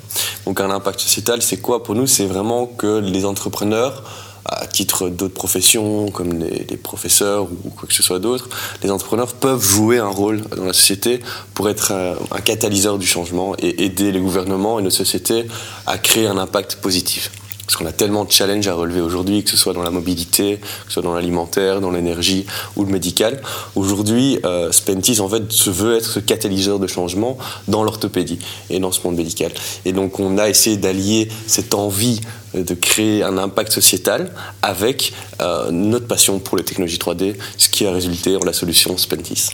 Donc 0.45 0.61
un 0.61 0.71
impact 0.71 1.01
sociétal, 1.01 1.43
c'est 1.43 1.59
quoi? 1.59 1.83
Pour 1.83 1.95
nous 1.95 2.07
C'est 2.07 2.27
vraiment 2.27 2.67
que 2.67 2.99
les 2.99 3.25
entrepreneurs 3.25 4.05
à 4.49 4.67
titre 4.67 5.09
d'autres 5.09 5.35
professions 5.35 6.11
comme 6.11 6.33
les, 6.39 6.77
professeurs 6.77 7.45
ou 7.45 7.71
quoi 7.71 7.89
que 7.89 7.95
ce 7.95 8.03
soit 8.03 8.19
d'autre, 8.19 8.49
les 8.83 8.91
entrepreneurs 8.91 9.35
peuvent 9.35 9.63
jouer 9.63 9.99
un 9.99 10.09
rôle 10.09 10.43
dans 10.57 10.65
la 10.65 10.73
société 10.73 11.21
pour 11.55 11.69
être 11.69 11.93
un, 11.93 12.15
un, 12.31 12.41
catalyseur 12.41 12.99
du 12.99 13.07
changement 13.07 13.55
et 13.59 13.85
aider 13.85 14.13
les 14.13 14.21
gouvernements 14.21 14.79
et 14.79 14.83
nos 14.83 14.91
sociétés 14.91 15.47
à 15.87 15.99
créer 15.99 16.27
un 16.27 16.39
impact 16.39 16.77
positif. 16.77 17.31
Parce 17.67 17.77
qu'on 17.77 17.87
a 17.87 17.93
tellement 17.93 18.25
de 18.25 18.31
challenges 18.31 18.69
à 18.69 18.75
relever 18.75 19.01
aujourd'hui, 19.01 19.43
que 19.43 19.51
ce 19.51 19.57
soit 19.57 19.73
dans 19.73 19.83
la 19.83 19.91
mobilité, 19.91 20.59
que 20.59 20.87
ce 20.87 20.95
soit 20.95 21.03
dans 21.03 21.15
l'alimentaire, 21.15 21.81
dans 21.81 21.91
l'énergie 21.91 22.47
ou 22.77 22.85
le 22.85 22.93
médical. 22.93 23.43
Aujourd'hui, 23.75 24.39
euh, 24.45 24.71
Spentis 24.71 25.21
en 25.21 25.29
fait 25.29 25.51
se 25.51 25.71
veut 25.71 25.97
être 25.97 26.09
ce 26.09 26.21
catalyseur 26.21 26.79
de 26.79 26.87
changement 26.87 27.37
dans 27.67 27.83
l'orthopédie 27.83 28.39
et 28.71 28.79
dans 28.79 28.93
ce 28.93 29.01
monde 29.05 29.17
médical. 29.17 29.53
Et 29.85 29.93
donc 29.93 30.21
on 30.21 30.39
a 30.39 30.49
essayé 30.49 30.77
d'allier 30.77 31.29
cette 31.47 31.75
envie 31.75 32.21
de 32.55 32.75
créer 32.75 33.23
un 33.23 33.37
impact 33.37 33.73
sociétal 33.73 34.31
avec 34.63 35.13
euh, 35.41 35.71
notre 35.71 36.07
passion 36.07 36.39
pour 36.39 36.57
les 36.57 36.65
technologies 36.65 36.99
3D, 36.99 37.35
ce 37.59 37.69
qui 37.69 37.87
a 37.87 37.93
résulté 37.93 38.37
en 38.37 38.45
la 38.45 38.53
solution 38.53 38.97
Spentis 38.97 39.51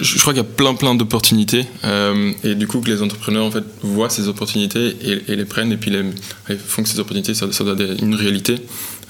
je 0.00 0.18
crois 0.18 0.32
qu'il 0.32 0.42
y 0.42 0.46
a 0.46 0.48
plein 0.48 0.74
plein 0.74 0.94
d'opportunités 0.94 1.64
euh, 1.84 2.32
et 2.44 2.54
du 2.54 2.66
coup 2.66 2.80
que 2.80 2.90
les 2.90 3.02
entrepreneurs 3.02 3.44
en 3.44 3.50
fait 3.50 3.64
voient 3.82 4.10
ces 4.10 4.28
opportunités 4.28 4.96
et, 5.02 5.36
les 5.36 5.44
prennent 5.44 5.72
et 5.72 5.76
puis 5.76 5.90
les, 5.90 6.04
font 6.56 6.82
que 6.82 6.88
ces 6.88 6.98
opportunités 6.98 7.34
ça, 7.34 7.50
ça 7.50 7.64
doit 7.64 7.74
être 7.78 8.02
une 8.02 8.14
réalité 8.14 8.56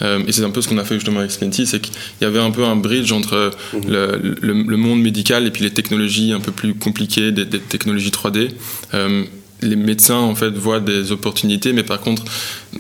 euh, 0.02 0.22
et 0.26 0.32
c'est 0.32 0.44
un 0.44 0.50
peu 0.50 0.62
ce 0.62 0.68
qu'on 0.68 0.78
a 0.78 0.84
fait 0.84 0.94
justement 0.94 1.20
avec 1.20 1.30
Spenty 1.30 1.66
c'est 1.66 1.80
qu'il 1.80 1.94
y 2.20 2.24
avait 2.24 2.38
un 2.38 2.50
peu 2.50 2.64
un 2.64 2.76
bridge 2.76 3.12
entre 3.12 3.50
mhm. 3.74 3.90
le, 3.90 4.36
le, 4.40 4.76
monde 4.76 5.00
médical 5.00 5.46
et 5.46 5.50
puis 5.50 5.62
les 5.64 5.72
technologies 5.72 6.32
un 6.32 6.40
peu 6.40 6.52
plus 6.52 6.74
compliquées 6.74 7.32
des, 7.32 7.46
technologies 7.46 8.10
3D 8.10 8.50
euh, 8.94 9.24
les 9.62 9.76
médecins 9.76 10.18
en 10.18 10.34
fait 10.34 10.50
voient 10.50 10.80
des 10.80 11.12
opportunités 11.12 11.72
mais 11.72 11.82
par 11.82 12.00
contre 12.00 12.24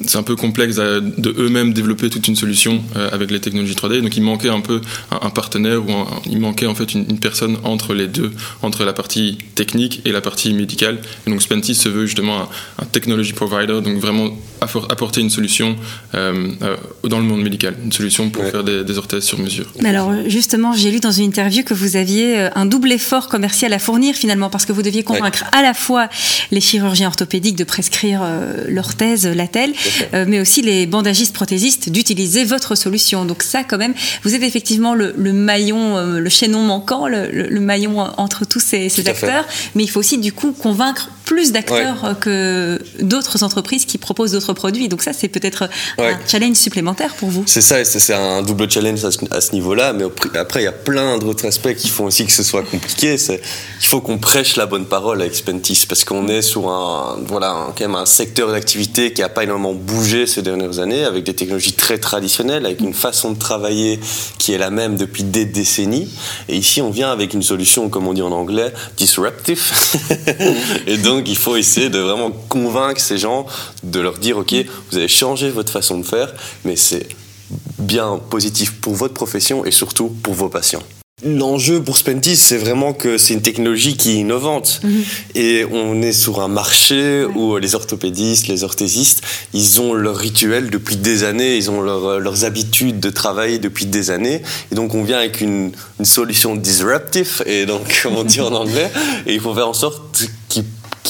c'est 0.06 0.18
un 0.18 0.22
peu 0.22 0.36
complexe 0.36 0.76
de 0.76 1.34
eux-mêmes 1.38 1.72
développer 1.72 2.10
toute 2.10 2.28
une 2.28 2.36
solution 2.36 2.82
euh, 2.96 3.10
avec 3.12 3.30
les 3.30 3.40
technologies 3.40 3.74
3D. 3.74 4.00
Donc 4.02 4.16
il 4.16 4.22
manquait 4.22 4.48
un 4.48 4.60
peu 4.60 4.80
un, 5.10 5.30
partenaire 5.30 5.82
ou 5.84 5.90
il 6.26 6.38
manquait 6.38 6.66
en 6.66 6.74
fait 6.74 6.94
une, 6.94 7.18
personne 7.18 7.56
entre 7.64 7.94
les 7.94 8.06
deux, 8.06 8.32
entre 8.62 8.84
la 8.84 8.92
partie 8.92 9.38
technique 9.54 10.02
et 10.04 10.12
la 10.12 10.20
partie 10.20 10.52
médicale. 10.52 10.98
Et 11.26 11.30
donc 11.30 11.42
Spentis 11.42 11.74
se 11.74 11.88
veut 11.88 12.06
justement 12.06 12.42
un, 12.42 12.48
un 12.80 12.84
technology 12.86 13.32
provider, 13.32 13.80
donc 13.80 13.98
vraiment 13.98 14.30
apporter 14.60 15.20
une 15.20 15.30
solution 15.30 15.76
euh, 16.14 16.48
euh, 16.62 16.76
dans 17.04 17.18
le 17.18 17.24
monde 17.24 17.42
médical, 17.42 17.76
une 17.84 17.92
solution 17.92 18.30
pour 18.30 18.44
faire 18.44 18.64
des, 18.64 18.98
orthèses 18.98 19.24
sur 19.24 19.38
mesure. 19.38 19.66
Alors 19.84 20.12
justement, 20.26 20.72
j'ai 20.72 20.90
lu 20.90 20.98
dans 20.98 21.12
une 21.12 21.24
interview 21.24 21.62
que 21.62 21.74
vous 21.74 21.96
aviez 21.96 22.48
un 22.54 22.66
double 22.66 22.90
effort 22.92 23.28
commercial 23.28 23.72
à 23.72 23.78
fournir 23.78 24.14
finalement 24.14 24.50
parce 24.50 24.66
que 24.66 24.72
vous 24.72 24.82
deviez 24.82 25.04
convaincre 25.04 25.44
à 25.52 25.62
la 25.62 25.74
fois 25.74 26.08
les 26.50 26.60
chirurgiens 26.68 27.08
orthopédiques 27.08 27.56
de 27.56 27.64
prescrire 27.64 28.22
l'orthèse, 28.68 29.26
la 29.26 29.48
telle, 29.48 29.72
euh, 30.14 30.24
mais 30.28 30.40
aussi 30.40 30.62
les 30.62 30.86
bandagistes 30.86 31.34
prothésistes 31.34 31.88
d'utiliser 31.88 32.44
votre 32.44 32.74
solution. 32.74 33.24
Donc 33.24 33.42
ça, 33.42 33.64
quand 33.64 33.78
même, 33.78 33.94
vous 34.24 34.34
êtes 34.34 34.42
effectivement 34.42 34.94
le, 34.94 35.12
maillon, 35.32 35.96
euh, 35.96 36.20
le 36.20 36.28
chaînon 36.28 36.62
manquant, 36.62 37.06
le, 37.08 37.60
maillon 37.60 37.98
entre 38.16 38.44
tous 38.44 38.60
ces, 38.60 38.86
acteurs, 39.08 39.46
mais 39.74 39.84
il 39.84 39.88
faut 39.88 40.00
aussi 40.00 40.18
du 40.18 40.32
coup 40.32 40.52
convaincre 40.52 41.10
plus 41.24 41.52
d'acteurs 41.52 42.16
que 42.20 42.80
d'autres 43.00 43.42
entreprises 43.42 43.84
qui 43.84 43.98
proposent 43.98 44.32
d'autres 44.32 44.54
produits. 44.54 44.88
Donc 44.88 45.02
ça, 45.02 45.12
c'est 45.12 45.28
peut-être 45.28 45.68
un 45.98 46.18
challenge 46.26 46.56
supplémentaire 46.56 47.14
pour 47.14 47.28
vous. 47.28 47.44
C'est 47.46 47.60
ça, 47.60 47.84
c'est 47.84 48.14
un 48.14 48.42
double 48.42 48.70
challenge 48.70 49.04
à 49.30 49.40
ce 49.40 49.52
niveau-là. 49.52 49.92
Mais 49.92 50.04
après, 50.38 50.62
il 50.62 50.64
y 50.64 50.68
a 50.68 50.72
plein 50.72 51.18
d'autres 51.18 51.46
aspects 51.46 51.74
qui 51.74 51.88
font 51.88 52.06
aussi 52.06 52.24
que 52.24 52.32
ce 52.32 52.42
soit 52.42 52.62
compliqué. 52.62 53.16
Il 53.28 53.86
faut 53.86 54.00
qu'on 54.00 54.18
prêche 54.18 54.56
la 54.56 54.66
bonne 54.66 54.86
parole 54.86 55.20
avec 55.20 55.34
Spentis 55.34 55.84
parce 55.86 56.04
qu'on 56.04 56.28
est 56.28 56.42
sur 56.42 56.57
un, 56.66 57.16
voilà, 57.26 57.68
même 57.80 57.94
un 57.94 58.06
secteur 58.06 58.50
d'activité 58.50 59.12
qui 59.12 59.20
n'a 59.20 59.28
pas 59.28 59.44
énormément 59.44 59.74
bougé 59.74 60.26
ces 60.26 60.42
dernières 60.42 60.78
années 60.78 61.04
avec 61.04 61.24
des 61.24 61.34
technologies 61.34 61.72
très 61.72 61.98
traditionnelles, 61.98 62.66
avec 62.66 62.80
une 62.80 62.94
façon 62.94 63.32
de 63.32 63.38
travailler 63.38 64.00
qui 64.38 64.52
est 64.52 64.58
la 64.58 64.70
même 64.70 64.96
depuis 64.96 65.22
des 65.22 65.44
décennies. 65.44 66.08
Et 66.48 66.56
ici, 66.56 66.82
on 66.82 66.90
vient 66.90 67.10
avec 67.10 67.34
une 67.34 67.42
solution, 67.42 67.88
comme 67.88 68.06
on 68.06 68.12
dit 68.12 68.22
en 68.22 68.32
anglais, 68.32 68.72
disruptive. 68.96 69.62
et 70.86 70.98
donc, 70.98 71.28
il 71.28 71.36
faut 71.36 71.56
essayer 71.56 71.88
de 71.88 71.98
vraiment 71.98 72.30
convaincre 72.48 73.00
ces 73.00 73.18
gens, 73.18 73.46
de 73.82 74.00
leur 74.00 74.18
dire, 74.18 74.38
OK, 74.38 74.54
vous 74.90 74.98
avez 74.98 75.08
changé 75.08 75.50
votre 75.50 75.72
façon 75.72 75.98
de 75.98 76.04
faire, 76.04 76.34
mais 76.64 76.76
c'est 76.76 77.08
bien 77.78 78.20
positif 78.30 78.80
pour 78.80 78.94
votre 78.94 79.14
profession 79.14 79.64
et 79.64 79.70
surtout 79.70 80.08
pour 80.08 80.34
vos 80.34 80.48
patients. 80.48 80.82
L'enjeu 81.24 81.82
pour 81.82 81.96
Spentis, 81.96 82.36
c'est 82.36 82.58
vraiment 82.58 82.92
que 82.92 83.18
c'est 83.18 83.34
une 83.34 83.42
technologie 83.42 83.96
qui 83.96 84.10
est 84.10 84.20
innovante. 84.20 84.80
Mhm. 84.84 85.04
Et 85.34 85.64
on 85.72 86.00
est 86.00 86.12
sur 86.12 86.40
un 86.40 86.46
marché 86.46 87.24
où 87.24 87.56
les 87.56 87.74
orthopédistes, 87.74 88.46
les 88.46 88.62
orthésistes, 88.62 89.22
ils 89.52 89.80
ont 89.80 89.94
leur 89.94 90.16
rituel 90.16 90.70
depuis 90.70 90.96
des 90.96 91.24
années, 91.24 91.56
ils 91.56 91.72
ont 91.72 91.80
leurs 91.80 92.44
habitudes 92.44 93.00
de 93.00 93.10
travailler 93.10 93.58
depuis 93.58 93.86
des 93.86 94.12
années. 94.12 94.42
Et 94.70 94.76
donc 94.76 94.94
on 94.94 95.02
vient 95.02 95.18
avec 95.18 95.40
une, 95.40 95.72
une 95.98 96.04
solution 96.04 96.54
disruptive, 96.54 97.42
et 97.46 97.66
donc, 97.66 98.00
comme 98.02 98.16
on 98.16 98.24
dit 98.24 98.40
en 98.40 98.54
anglais, 98.54 98.90
et 99.26 99.34
il 99.34 99.40
faut 99.40 99.54
faire 99.54 99.68
en 99.68 99.74
sorte 99.74 100.28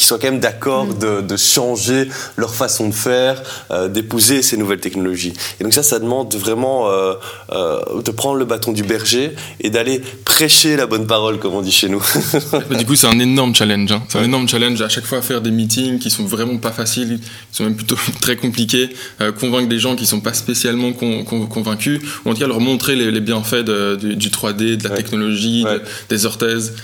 soient 0.08 0.18
quand 0.18 0.30
même 0.30 0.40
d'accord 0.40 0.86
mm. 0.86 1.26
de, 1.26 1.36
changer 1.36 2.08
leur 2.36 2.54
façon 2.54 2.88
de 2.88 2.94
faire, 2.94 3.42
euh, 3.70 3.88
d'épouser 3.88 4.42
ces 4.42 4.56
nouvelles 4.56 4.80
technologies. 4.80 5.34
Et 5.60 5.64
donc 5.64 5.72
ça, 5.72 5.82
ça 5.82 5.98
demande 5.98 6.34
vraiment 6.34 6.88
euh, 6.88 7.14
euh, 7.52 8.02
de 8.02 8.10
prendre 8.10 8.36
le 8.36 8.44
bâton 8.44 8.72
du 8.72 8.82
berger 8.82 9.32
et 9.60 9.70
d'aller 9.70 10.02
prêcher 10.24 10.76
la 10.76 10.86
bonne 10.86 11.06
parole, 11.06 11.38
comme 11.38 11.54
on 11.54 11.62
dit 11.62 11.72
chez 11.72 11.88
nous. 11.88 12.02
du 12.78 12.86
coup, 12.86 12.96
c'est 12.96 13.06
un 13.06 13.18
énorme 13.18 13.54
challenge. 13.54 13.92
Hein. 13.92 14.02
C'est 14.08 14.18
un 14.18 14.24
énorme 14.24 14.48
challenge 14.48 14.80
à 14.82 14.88
chaque 14.88 15.04
fois 15.04 15.22
faire 15.22 15.40
des 15.40 15.50
meetings 15.50 15.98
qui 15.98 16.10
sont 16.10 16.24
vraiment 16.24 16.56
pas 16.56 16.72
faciles, 16.72 17.20
qui 17.20 17.56
sont 17.56 17.64
même 17.64 17.76
plutôt 17.76 17.96
très 18.20 18.36
compliqués, 18.36 18.90
convaincre 19.38 19.68
des 19.68 19.78
gens 19.78 19.94
qui 19.94 20.06
sont 20.06 20.20
pas 20.20 20.34
spécialement 20.34 20.92
convaincus, 20.92 22.00
ou 22.24 22.30
en 22.30 22.34
tout 22.34 22.40
cas 22.40 22.46
leur 22.46 22.60
montrer 22.60 22.96
les, 22.96 23.20
bienfaits 23.20 23.64
du, 23.64 24.28
3D, 24.30 24.76
de 24.76 24.88
la 24.88 24.96
technologie, 24.96 25.64
des 26.08 26.26
orthèses. 26.26 26.74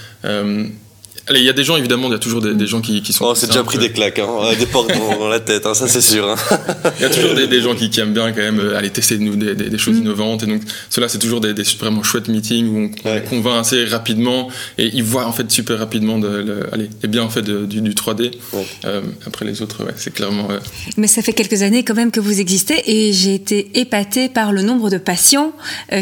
Allez, 1.26 1.40
il 1.40 1.46
y 1.46 1.48
a 1.48 1.54
des 1.54 1.64
gens, 1.64 1.76
évidemment, 1.76 2.08
il 2.08 2.12
y 2.12 2.16
a 2.16 2.18
toujours 2.18 2.42
des, 2.42 2.66
gens 2.66 2.82
qui, 2.82 3.02
sont. 3.10 3.24
Oh, 3.24 3.34
c'est 3.34 3.46
déjà 3.46 3.62
pris 3.62 3.78
des 3.78 3.90
claques, 3.90 4.18
hein. 4.18 4.52
des 4.58 4.66
portes 4.66 4.90
dans, 5.18 5.28
la 5.28 5.40
tête, 5.40 5.64
hein, 5.64 5.72
ça 5.72 5.88
c'est 5.88 6.02
sûr. 6.02 6.28
Hein. 6.28 6.36
il 6.98 7.02
y 7.02 7.04
a 7.06 7.08
toujours 7.08 7.34
des, 7.34 7.60
gens 7.62 7.74
qui, 7.74 7.88
aiment 7.98 8.12
bien 8.12 8.30
quand 8.32 8.42
même 8.42 8.60
euh, 8.60 8.76
aller 8.76 8.90
tester 8.90 9.16
des, 9.16 9.54
des, 9.54 9.78
choses 9.78 9.96
mm. 9.96 10.02
innovantes. 10.02 10.42
Et 10.42 10.46
donc, 10.46 10.60
cela, 10.90 11.08
c'est 11.08 11.18
toujours 11.18 11.40
des, 11.40 11.54
vraiment 11.80 12.02
chouettes 12.02 12.28
meetings 12.28 12.68
où 12.68 12.90
on, 13.06 13.20
convainc 13.22 13.60
assez 13.60 13.86
rapidement 13.86 14.50
et 14.76 14.90
ils 14.92 15.02
voient 15.02 15.26
en 15.26 15.32
fait 15.32 15.50
super 15.50 15.78
rapidement 15.78 16.18
de, 16.18 16.66
allez, 16.72 16.90
les 17.02 17.08
bienfaits 17.08 17.38
du, 17.38 17.80
du, 17.80 17.94
3D. 17.94 18.32
Euh, 18.84 19.00
après 19.26 19.46
les 19.46 19.62
autres, 19.62 19.82
ouais, 19.82 19.92
c'est 19.96 20.12
clairement. 20.12 20.48
Euh, 20.50 20.58
Mais 20.98 21.06
ça 21.06 21.22
fait 21.22 21.32
quelques 21.32 21.62
années 21.62 21.84
quand 21.84 21.94
même 21.94 22.10
que 22.10 22.20
vous 22.20 22.38
existez 22.38 22.82
et 22.86 23.14
j'ai 23.14 23.34
été 23.34 23.80
épatée 23.80 24.28
par 24.28 24.52
le 24.52 24.60
nombre 24.60 24.90
de 24.90 24.98
patients 24.98 25.52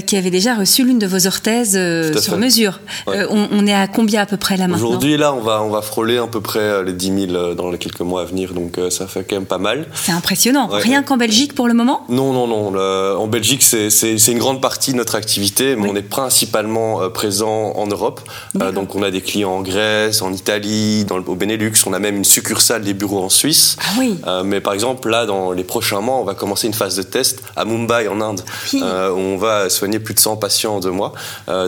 qui 0.06 0.16
avaient 0.16 0.30
déjà 0.30 0.56
reçu 0.56 0.84
l'une 0.84 0.98
de 0.98 1.06
vos 1.06 1.28
orthèses 1.28 1.78
sur 2.20 2.38
mesure. 2.38 2.80
On, 3.06 3.48
on, 3.52 3.66
est 3.68 3.74
à 3.74 3.86
combien 3.86 4.22
à 4.22 4.26
peu 4.26 4.36
près 4.36 4.56
là 4.56 4.66
maintenant? 4.66 4.98
Là, 5.16 5.35
on 5.35 5.40
va, 5.40 5.62
on 5.62 5.71
va 5.71 5.83
frôler 5.83 6.19
à 6.19 6.26
peu 6.26 6.40
près 6.40 6.61
euh, 6.61 6.83
les 6.83 6.92
10 6.92 7.26
000 7.28 7.33
euh, 7.33 7.54
dans 7.54 7.71
les 7.71 7.78
quelques 7.78 8.00
mois 8.00 8.23
à 8.23 8.25
venir, 8.25 8.52
donc 8.54 8.78
euh, 8.78 8.90
ça 8.90 9.07
fait 9.07 9.25
quand 9.28 9.37
même 9.37 9.47
pas 9.47 9.59
mal. 9.59 9.87
C'est 9.95 10.12
impressionnant. 10.12 10.69
Rien 10.71 11.02
qu'en 11.02 11.16
Belgique 11.16 11.54
pour 11.54 11.69
le 11.69 11.75
moment 11.75 12.04
Non, 12.09 12.33
non, 12.33 12.47
non. 12.47 12.78
en 13.19 13.26
Belgique, 13.26 13.62
c'est 13.62 14.16
une 14.28 14.38
grande 14.38 14.61
partie 14.61 14.92
de 14.92 14.97
notre 14.97 15.14
activité, 15.14 15.76
mais 15.76 15.88
on 15.90 15.97
est 15.97 16.02
principalement 16.02 17.09
présent 17.11 17.73
en 17.76 17.87
Europe. 17.87 18.21
donc 18.54 18.95
on 18.95 19.02
a 19.02 19.11
des 19.11 19.21
clients 19.21 19.52
en 19.52 19.62
Grèce, 19.62 20.23
en 20.23 20.33
Italie, 20.33 21.04
dans 21.04 21.19
le, 21.19 21.25
au 21.26 21.35
Benelux. 21.35 21.73
On 21.87 21.92
a 21.92 21.99
même 21.99 22.16
une 22.16 22.25
succursale 22.25 22.83
des 22.83 22.95
bureaux 22.95 23.23
en 23.23 23.28
Suisse. 23.28 23.76
Ah 23.81 23.85
oui. 23.99 24.19
mais 24.45 24.61
par 24.61 24.73
exemple, 24.73 25.09
là, 25.09 25.26
dans 25.26 25.52
les 25.52 25.64
prochains 25.64 26.00
mois, 26.00 26.16
on 26.16 26.25
va 26.25 26.35
commencer 26.35 26.66
une 26.66 26.75
phase 26.75 26.97
de 26.97 27.02
test 27.02 27.42
à 27.57 27.64
Mumbai, 27.64 28.09
en 28.09 28.21
Inde. 28.21 28.42
où 28.73 28.76
on 28.78 29.37
va 29.37 29.69
soigner 29.71 29.99
plus 29.99 30.14
de 30.14 30.21
100 30.21 30.37
patients 30.37 30.76
en 30.76 30.81
deux 30.81 30.90
mois. 30.90 31.12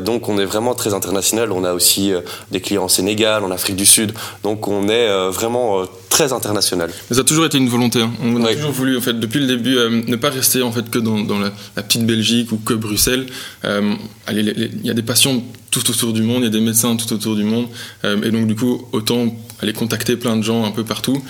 donc 0.03 0.29
on 0.29 0.39
est 0.39 0.45
vraiment 0.47 0.75
très 0.75 0.95
international. 0.95 1.53
On 1.53 1.65
a 1.65 1.73
aussi 1.73 2.13
des 2.51 2.61
clients 2.61 2.85
en 2.85 2.89
Sénégal 2.89 3.34
en 3.43 3.51
Afrique 3.51 3.77
du 3.77 3.87
Sud. 3.87 4.13
Donc 4.43 4.69
on 4.69 4.89
est 4.89 5.09
euh, 5.09 5.31
vraiment 5.31 5.81
euh, 5.81 5.85
très 6.11 6.33
international. 6.33 6.91
ça 7.11 7.21
a 7.21 7.25
toujours 7.25 7.47
été 7.47 7.59
une 7.59 7.69
volonté. 7.69 8.03
Hein. 8.03 8.13
On 8.23 8.45
a 8.45 8.55
toujours 8.55 8.71
voulu, 8.71 8.97
en 8.97 9.01
fait, 9.01 9.19
depuis 9.19 9.41
le 9.41 9.47
début, 9.47 9.77
euh, 9.77 10.03
ne 10.07 10.17
pas 10.17 10.31
rester 10.31 10.63
en 10.63 10.71
fait 10.71 10.89
que 10.91 10.99
dans, 10.99 11.39
la, 11.39 11.51
petite 11.83 12.07
Belgique 12.07 12.53
ou 12.53 12.57
que 12.59 12.75
Bruxelles. 12.75 13.27
Il 13.65 14.81
y 14.85 14.91
a 14.91 14.95
des 14.95 15.03
patients 15.03 15.43
tout 15.71 15.91
autour 15.91 16.13
du 16.13 16.23
monde, 16.23 16.43
il 16.43 16.45
y 16.45 16.49
a 16.49 16.51
des 16.51 16.61
médecins 16.61 16.95
tout 16.97 17.13
autour 17.13 17.35
du 17.35 17.43
monde, 17.43 17.67
et 18.05 18.31
donc 18.31 18.47
du 18.47 18.55
coup, 18.55 18.87
autant 18.93 19.35
aller 19.61 19.73
contacter 19.73 20.17
plein 20.17 20.37
de 20.37 20.43
gens 20.43 20.65
un 20.65 20.71
peu 20.71 20.85
partout 20.85 21.21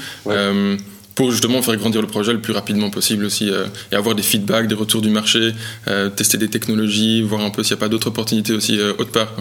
pour 1.15 1.31
justement 1.31 1.63
faire 1.63 1.77
grandir 1.77 2.01
le 2.01 2.07
projet 2.07 2.33
le 2.33 2.41
plus 2.41 2.53
rapidement 2.53 2.91
possible 2.91 3.25
aussi 3.25 3.51
euh, 3.51 3.67
et 3.93 3.97
avoir 3.97 4.15
des 4.15 4.23
feedbacks, 4.23 4.67
des 4.67 4.75
retours 4.75 5.03
du 5.03 5.11
marché, 5.11 5.53
euh, 5.89 6.09
tester 6.09 6.39
des 6.39 6.49
technologies, 6.49 7.23
voir 7.23 7.43
un 7.43 7.51
peu 7.51 7.63
s'il 7.63 7.75
n'y 7.75 7.79
a 7.79 7.81
pas 7.81 7.89
d'autres 7.89 8.09
opportunités 8.09 8.53
aussi 8.53 8.79
euh, 8.79 8.93
autre 8.99 9.13
part. 9.13 9.33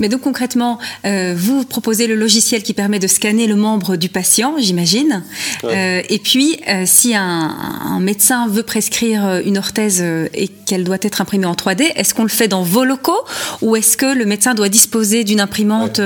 Mais 0.00 0.08
donc 0.08 0.22
concrètement, 0.22 0.78
vous 1.04 1.64
proposez 1.64 2.06
le 2.06 2.14
logiciel 2.14 2.62
qui 2.62 2.72
permet 2.72 2.98
de 2.98 3.06
scanner 3.06 3.46
le 3.46 3.56
membre 3.56 3.96
du 3.96 4.08
patient, 4.08 4.54
j'imagine. 4.58 5.22
et 5.64 6.20
puis, 6.24 6.58
si 6.86 7.14
un, 7.14 7.20
un, 7.20 8.00
médecin 8.00 8.48
veut 8.48 8.62
prescrire 8.62 9.42
une 9.44 9.58
orthèse 9.58 10.02
et 10.02 10.48
qu'elle 10.48 10.84
doit 10.84 10.96
être 11.02 11.20
imprimée 11.20 11.46
en 11.46 11.52
3D, 11.52 11.92
est-ce 11.94 12.14
qu'on 12.14 12.22
le 12.22 12.30
fait 12.30 12.48
dans 12.48 12.62
vos 12.62 12.84
locaux 12.84 13.20
ou 13.60 13.76
est-ce 13.76 13.98
que 13.98 14.06
le 14.06 14.24
médecin 14.24 14.54
doit 14.54 14.70
disposer 14.70 15.24
d'une 15.24 15.40
imprimante 15.40 16.00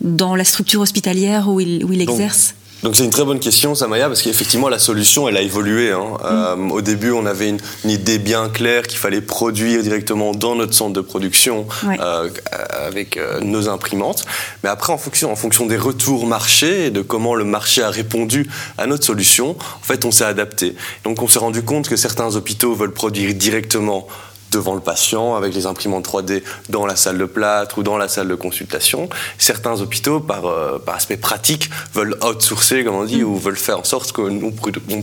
dans 0.00 0.36
la 0.36 0.44
structure 0.44 0.80
hospitalière 0.80 1.48
où 1.48 1.58
il, 1.60 1.84
où 1.84 1.92
il 1.92 2.00
exerce? 2.00 2.54
donc 2.54 2.67
c'est 2.92 3.04
une 3.04 3.10
très 3.10 3.24
bonne 3.24 3.40
question, 3.40 3.74
Samaya, 3.74 4.06
parce 4.06 4.22
qu'effectivement 4.22 4.68
la 4.68 4.78
solution, 4.78 5.28
elle 5.28 5.36
a 5.36 5.42
évolué. 5.42 5.90
Hein. 5.90 6.04
Mm. 6.20 6.24
Euh, 6.24 6.74
au 6.74 6.80
début, 6.80 7.10
on 7.10 7.26
avait 7.26 7.48
une, 7.48 7.58
idée 7.84 8.18
bien 8.18 8.48
claire 8.48 8.86
qu'il 8.86 8.98
fallait 8.98 9.20
produire 9.20 9.82
directement 9.82 10.32
dans 10.32 10.54
notre 10.54 10.74
centre 10.74 10.92
de 10.92 11.00
production 11.00 11.66
euh, 11.84 12.28
avec 12.70 13.16
euh, 13.16 13.40
nos 13.40 13.68
imprimantes. 13.68 14.24
Mais 14.62 14.68
après, 14.68 14.92
en 14.92 14.98
fonction, 14.98 15.32
en 15.32 15.36
fonction 15.36 15.66
des 15.66 15.76
retours 15.76 16.26
marché 16.26 16.86
et 16.86 16.90
de 16.90 17.02
comment 17.02 17.34
le 17.34 17.44
marché 17.44 17.82
a 17.82 17.90
répondu 17.90 18.48
à 18.76 18.86
notre 18.86 19.04
solution, 19.04 19.50
en 19.50 19.84
fait, 19.84 20.04
on 20.04 20.10
s'est 20.10 20.24
adapté. 20.24 20.76
Donc 21.04 21.22
on 21.22 21.28
s'est 21.28 21.38
rendu 21.38 21.62
compte 21.62 21.88
que 21.88 21.96
certains 21.96 22.36
hôpitaux 22.36 22.74
veulent 22.74 22.92
produire 22.92 23.34
directement 23.34 24.06
devant 24.50 24.74
le 24.74 24.80
patient 24.80 25.34
avec 25.34 25.54
les 25.54 25.66
imprimantes 25.66 26.06
3D 26.06 26.42
dans 26.68 26.86
la 26.86 26.96
salle 26.96 27.18
de 27.18 27.24
plâtre 27.24 27.78
ou 27.78 27.82
dans 27.82 27.96
la 27.96 28.08
salle 28.08 28.28
de 28.28 28.34
consultation. 28.34 29.08
Certains 29.38 29.80
hôpitaux, 29.80 30.20
par, 30.20 30.46
euh, 30.46 30.78
par 30.78 30.96
aspect 30.96 31.16
pratique, 31.16 31.70
veulent 31.94 32.16
outsourcer, 32.22 32.84
comme 32.84 32.94
on 32.94 33.04
dit, 33.04 33.22
ou 33.22 33.36
veulent 33.36 33.56
faire 33.56 33.78
en 33.78 33.84
sorte 33.84 34.12
que 34.12 34.22
nous 34.22 34.52
on 34.90 35.02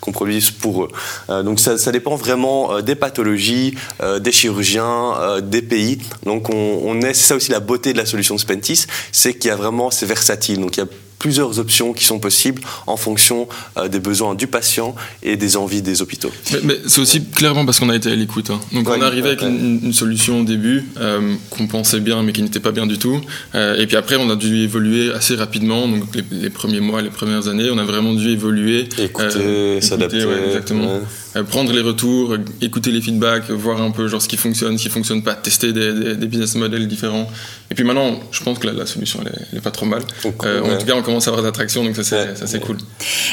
qu'on 0.00 0.12
produise 0.12 0.50
pour 0.50 0.84
eux. 0.84 0.88
Euh, 1.30 1.42
donc 1.42 1.60
ça, 1.60 1.78
ça, 1.78 1.92
dépend 1.92 2.16
vraiment 2.16 2.74
euh, 2.74 2.80
des 2.82 2.94
pathologies, 2.94 3.74
des 4.20 4.32
chirurgiens, 4.32 5.40
des 5.42 5.62
pays. 5.62 5.98
Donc 6.26 6.50
on, 6.50 6.80
on 6.84 7.00
est, 7.02 7.14
c'est 7.14 7.28
ça 7.28 7.36
aussi 7.36 7.50
la 7.50 7.60
beauté 7.60 7.92
de 7.92 7.98
la 7.98 8.06
solution 8.06 8.38
Spentis, 8.38 8.86
c'est 9.12 9.34
qu'il 9.34 9.48
y 9.48 9.52
a 9.52 9.56
vraiment, 9.56 9.90
c'est 9.90 10.06
versatile. 10.06 10.60
Donc 10.60 10.76
il 10.76 10.80
y 10.80 10.82
a 10.82 10.86
plusieurs 11.22 11.60
options 11.60 11.92
qui 11.92 12.04
sont 12.04 12.18
possibles 12.18 12.60
en 12.88 12.96
fonction 12.96 13.46
euh, 13.78 13.86
des 13.86 14.00
besoins 14.00 14.34
du 14.34 14.48
patient 14.48 14.96
et 15.22 15.36
des 15.36 15.56
envies 15.56 15.80
des 15.80 16.02
hôpitaux. 16.02 16.32
Mais, 16.64 16.78
c'est 16.88 17.00
aussi 17.00 17.22
clairement 17.24 17.64
parce 17.64 17.78
qu'on 17.78 17.90
a 17.90 17.94
été 17.94 18.10
à 18.10 18.16
l'écoute. 18.16 18.50
Hein. 18.50 18.60
Donc 18.72 18.88
on 18.88 19.00
est 19.00 19.04
arrivé 19.04 19.28
avec 19.28 19.42
une, 19.42 19.92
solution 19.92 20.40
au 20.40 20.44
début 20.44 20.84
euh, 20.98 21.34
qu'on 21.50 21.68
pensait 21.68 22.00
bien 22.00 22.24
mais 22.24 22.32
qui 22.32 22.42
n'était 22.42 22.58
pas 22.58 22.72
bien 22.72 22.86
du 22.88 22.98
tout. 22.98 23.20
Euh, 23.54 23.78
et 23.78 23.86
puis 23.86 23.96
après 23.96 24.16
on 24.16 24.28
a 24.30 24.36
dû 24.36 24.64
évoluer 24.64 25.12
assez 25.12 25.36
rapidement. 25.36 25.86
Donc 25.86 26.02
les, 26.32 26.50
premiers 26.50 26.80
mois, 26.80 27.02
les 27.02 27.10
premières 27.10 27.46
années, 27.46 27.68
on 27.70 27.78
a 27.78 27.84
vraiment 27.84 28.14
dû 28.14 28.28
évoluer. 28.30 28.88
Écouter, 28.98 29.80
s'adapter. 29.80 30.26
exactement. 30.46 31.02
prendre 31.48 31.72
les 31.72 31.82
retours, 31.82 32.36
écouter 32.60 32.90
les 32.90 33.00
feedbacks, 33.00 33.48
voir 33.48 33.80
un 33.80 33.92
peu 33.92 34.08
genre 34.08 34.20
ce 34.20 34.28
qui 34.28 34.36
fonctionne, 34.36 34.76
ce 34.76 34.82
qui 34.82 34.88
fonctionne 34.88 35.22
pas, 35.22 35.34
tester 35.34 35.72
des, 35.72 36.26
business 36.26 36.56
models 36.56 36.88
différents. 36.88 37.30
Et 37.70 37.76
puis 37.76 37.84
maintenant, 37.84 38.18
je 38.32 38.42
pense 38.42 38.58
que 38.58 38.66
la, 38.66 38.86
solution 38.86 39.20
elle 39.24 39.58
est, 39.58 39.60
pas 39.60 39.70
trop 39.70 39.86
mal. 39.86 40.02
en 40.24 40.30
tout 40.78 40.86
cas, 40.86 40.94
on 40.96 41.02
commence 41.12 41.28
à 41.28 41.30
avoir 41.30 41.42
d'attraction, 41.42 41.84
donc 41.84 41.94
ça 41.94 42.46
c'est 42.46 42.60
cool. 42.60 42.78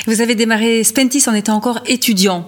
Vous 0.05 0.19
avez 0.19 0.36
démarré 0.36 0.83
Spentis 0.83 1.24
en 1.27 1.33
étant 1.33 1.55
encore 1.55 1.79
étudiant. 1.86 2.45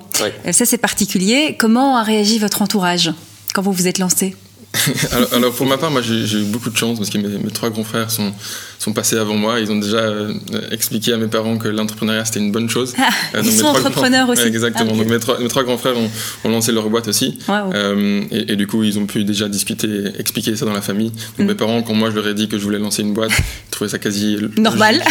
Ça 0.51 0.65
c'est 0.65 0.77
particulier. 0.77 1.55
Comment 1.57 1.97
a 1.97 2.03
réagi 2.03 2.37
votre 2.37 2.61
entourage 2.61 3.11
quand 3.53 3.61
vous 3.61 3.71
vous 3.71 3.87
êtes 3.87 3.97
lancé? 3.97 4.35
alors, 5.33 5.53
pour 5.53 5.65
ma 5.65 5.77
part, 5.77 5.91
moi 5.91 6.01
j'ai 6.01 6.39
eu 6.39 6.43
beaucoup 6.43 6.69
de 6.69 6.77
chance 6.77 6.97
parce 6.97 7.09
que 7.09 7.17
mes, 7.17 7.51
trois 7.51 7.69
grands 7.69 7.83
frères 7.83 8.09
sont, 8.09 8.31
sont 8.79 8.93
passés 8.93 9.17
avant 9.17 9.35
moi. 9.35 9.59
Ils 9.59 9.71
ont 9.71 9.77
déjà 9.77 9.99
euh, 9.99 10.33
expliqué 10.71 11.13
à 11.13 11.17
mes 11.17 11.27
parents 11.27 11.57
que 11.57 11.67
l'entrepreneuriat 11.67 12.25
c'était 12.25 12.39
une 12.39 12.51
bonne 12.51 12.69
chose. 12.69 12.93
Ah, 13.03 13.09
euh, 13.35 13.41
ils 13.43 13.51
sont 13.51 13.65
entrepreneurs 13.65 14.29
aussi. 14.29 14.43
Exactement. 14.43 14.91
Ah, 14.93 14.97
donc 14.97 15.07
mes 15.07 15.19
trois, 15.19 15.39
mes 15.39 15.47
trois, 15.47 15.63
grands 15.63 15.77
frères 15.77 15.97
ont, 15.97 16.09
ont, 16.43 16.49
lancé 16.49 16.71
leur 16.71 16.87
boîte 16.89 17.07
aussi. 17.07 17.39
Euh, 17.49 18.21
et, 18.29 18.51
et, 18.51 18.55
du 18.55 18.67
coup, 18.67 18.83
ils 18.83 18.99
ont 18.99 19.07
pu 19.07 19.23
déjà 19.23 19.49
discuter, 19.49 20.11
expliquer 20.19 20.55
ça 20.55 20.65
dans 20.65 20.73
la 20.73 20.81
famille. 20.81 21.09
Donc 21.09 21.39
mm. 21.39 21.49
mes 21.49 21.55
parents, 21.55 21.81
quand 21.81 21.95
moi 21.95 22.11
je 22.11 22.15
leur 22.15 22.27
ai 22.27 22.35
dit 22.35 22.47
que 22.47 22.59
je 22.59 22.63
voulais 22.63 22.77
lancer 22.77 23.01
une 23.01 23.13
boîte, 23.13 23.31
ils 23.67 23.71
trouvaient 23.71 23.89
ça 23.89 23.97
quasi 23.97 24.37
normal. 24.57 25.01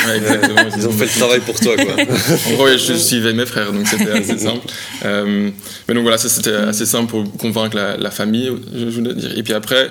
Ils, 0.76 0.86
ont 0.86 0.92
fait 0.92 1.06
le 1.06 1.18
travail 1.18 1.40
pour 1.40 1.58
toi, 1.58 1.74
quoi. 1.74 1.94
en 1.94 2.54
gros, 2.54 2.68
je 2.68 2.94
suivais 2.94 3.32
mes 3.32 3.46
frères, 3.46 3.72
donc 3.72 3.88
c'était 3.88 4.12
assez 4.12 4.38
simple. 4.38 4.66
mais 5.02 5.94
donc 5.94 6.02
voilà, 6.02 6.18
ça 6.18 6.28
c'était 6.28 6.54
assez 6.54 6.86
simple 6.86 7.10
pour 7.10 7.36
convaincre 7.38 7.76
la, 7.76 7.96
la 7.96 8.10
famille, 8.10 8.52
je 8.72 8.84
voulais 8.84 9.14
dire. 9.14 9.36
Et 9.36 9.42
puis 9.42 9.49
après, 9.52 9.90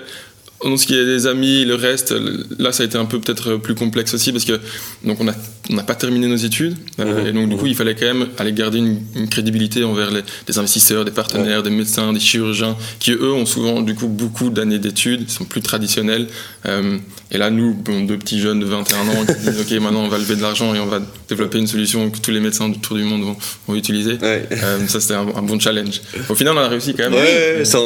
en 0.62 0.78
ce 0.78 0.86
qui 0.86 0.96
est 0.96 1.06
des 1.06 1.28
amis, 1.28 1.66
le 1.66 1.76
reste, 1.76 2.14
là 2.58 2.72
ça 2.72 2.84
a 2.84 2.86
été 2.86 2.98
un 2.98 3.06
peu 3.06 3.20
peut-être 3.20 3.58
plus 3.58 3.76
complexe 3.76 4.14
aussi 4.14 4.32
parce 4.32 4.46
que 4.46 4.60
donc 5.04 5.20
on 5.22 5.26
n'a 5.26 5.36
on 5.70 5.78
pas 5.78 5.96
terminé 5.96 6.28
nos 6.28 6.36
études 6.36 6.76
euh, 7.00 7.28
et 7.28 7.32
donc 7.32 7.50
du 7.50 7.56
coup 7.56 7.68
il 7.68 7.76
fallait 7.76 7.96
quand 7.96 8.06
même 8.06 8.28
aller 8.38 8.54
garder 8.54 8.80
une, 8.80 9.30
crédibilité 9.30 9.84
envers 9.84 10.10
les, 10.12 10.58
investisseurs, 10.58 11.06
des 11.06 11.12
partenaires, 11.12 11.64
des 11.64 11.70
médecins, 11.70 12.12
des 12.14 12.20
chirurgiens 12.20 12.76
qui 13.00 13.12
eux 13.12 13.34
ont 13.34 13.46
souvent 13.46 13.82
du 13.82 13.96
coup 13.96 14.08
beaucoup 14.08 14.50
d'années 14.50 14.80
d'études, 14.80 15.30
sont 15.30 15.46
plus 15.46 15.62
traditionnels. 15.62 16.28
Euh, 16.66 16.98
et 17.32 17.38
là 17.38 17.52
nous, 17.52 17.74
deux 17.74 18.18
petits 18.18 18.40
jeunes 18.40 18.60
de 18.60 18.66
21 18.66 18.98
ans 18.98 19.26
qui 19.26 19.52
disent 19.52 19.62
ok 19.62 19.72
maintenant 19.82 20.02
on 20.02 20.08
va 20.08 20.18
lever 20.18 20.36
de 20.36 20.42
l'argent 20.42 20.74
et 20.74 20.80
on 20.80 20.88
va 20.88 21.00
développer 21.28 21.60
une 21.60 21.68
solution 21.68 22.10
que 22.10 22.18
tous 22.20 22.32
les 22.32 22.40
médecins 22.40 22.70
autour 22.70 22.98
du 22.98 23.04
monde 23.04 23.24
vont, 23.68 23.76
utiliser. 23.76 24.18
Euh, 24.24 24.88
ça 24.88 25.00
c'était 25.00 25.14
un, 25.14 25.26
bon 25.26 25.60
challenge. 25.60 26.02
Au 26.28 26.36
final 26.36 26.58
on 26.58 26.62
a 26.62 26.68
réussi 26.68 26.94
quand 26.94 27.10
même. 27.10 27.14
Ouais, 27.14 27.64
ça, 27.64 27.80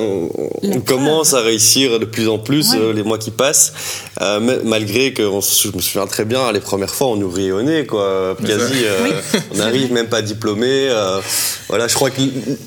on, 0.00 0.30
on 0.62 0.80
commence 0.80 1.34
à 1.34 1.40
réussir 1.40 1.98
de 1.98 2.04
plus 2.04 2.28
en 2.28 2.38
plus 2.38 2.74
euh, 2.74 2.92
les 2.92 3.02
mois 3.02 3.18
qui 3.18 3.30
passent, 3.30 3.72
euh, 4.20 4.60
malgré 4.64 5.12
que 5.12 5.22
je 5.22 5.68
me 5.74 5.80
souviens 5.80 6.06
très 6.06 6.24
bien, 6.24 6.50
les 6.52 6.60
premières 6.60 6.94
fois, 6.94 7.08
on 7.08 7.21
nous 7.22 7.30
riait 7.30 7.52
au 7.52 7.62
nez, 7.62 7.86
quoi. 7.86 8.36
Quasi, 8.44 8.84
euh, 8.84 9.20
on 9.52 9.56
n'arrive 9.56 9.92
même 9.92 10.08
pas 10.08 10.22
diplômé. 10.22 10.88
voilà, 11.68 11.88
je 11.88 11.94
crois 11.94 12.10
que 12.10 12.20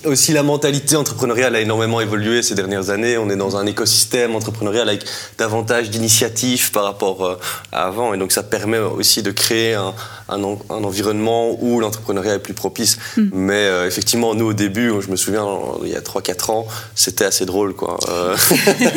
aussi 0.05 0.33
la 0.33 0.43
mentalité 0.43 0.95
entrepreneuriale 0.95 1.55
a 1.55 1.62
énormément 1.62 2.01
évolué 2.01 2.41
ces 2.41 2.55
dernières 2.55 2.89
années. 2.89 3.17
On 3.17 3.29
est 3.29 3.35
dans 3.35 3.57
un 3.57 3.65
écosystème 3.65 4.35
entrepreneurial 4.35 4.89
avec 4.89 5.03
davantage 5.38 5.89
d'initiatives 5.89 6.71
par 6.71 6.83
rapport 6.83 7.39
à 7.71 7.85
avant, 7.85 8.13
et 8.13 8.17
donc 8.17 8.31
ça 8.31 8.43
permet 8.43 8.79
aussi 8.79 9.21
de 9.21 9.31
créer 9.31 9.74
un, 9.75 9.93
un, 10.29 10.43
environnement 10.69 11.55
où 11.62 11.79
l'entrepreneuriat 11.79 12.35
est 12.35 12.39
plus 12.39 12.53
propice. 12.53 12.97
Hmm. 13.17 13.29
Mais 13.33 13.69
effectivement, 13.85 14.33
nous 14.33 14.47
au 14.47 14.53
début, 14.53 14.91
je 15.01 15.09
me 15.09 15.15
souviens, 15.15 15.45
il 15.83 15.89
y 15.89 15.95
a 15.95 16.01
3-4 16.01 16.51
ans, 16.51 16.67
c'était 16.95 17.25
assez 17.25 17.45
drôle, 17.45 17.74
quoi. 17.74 18.00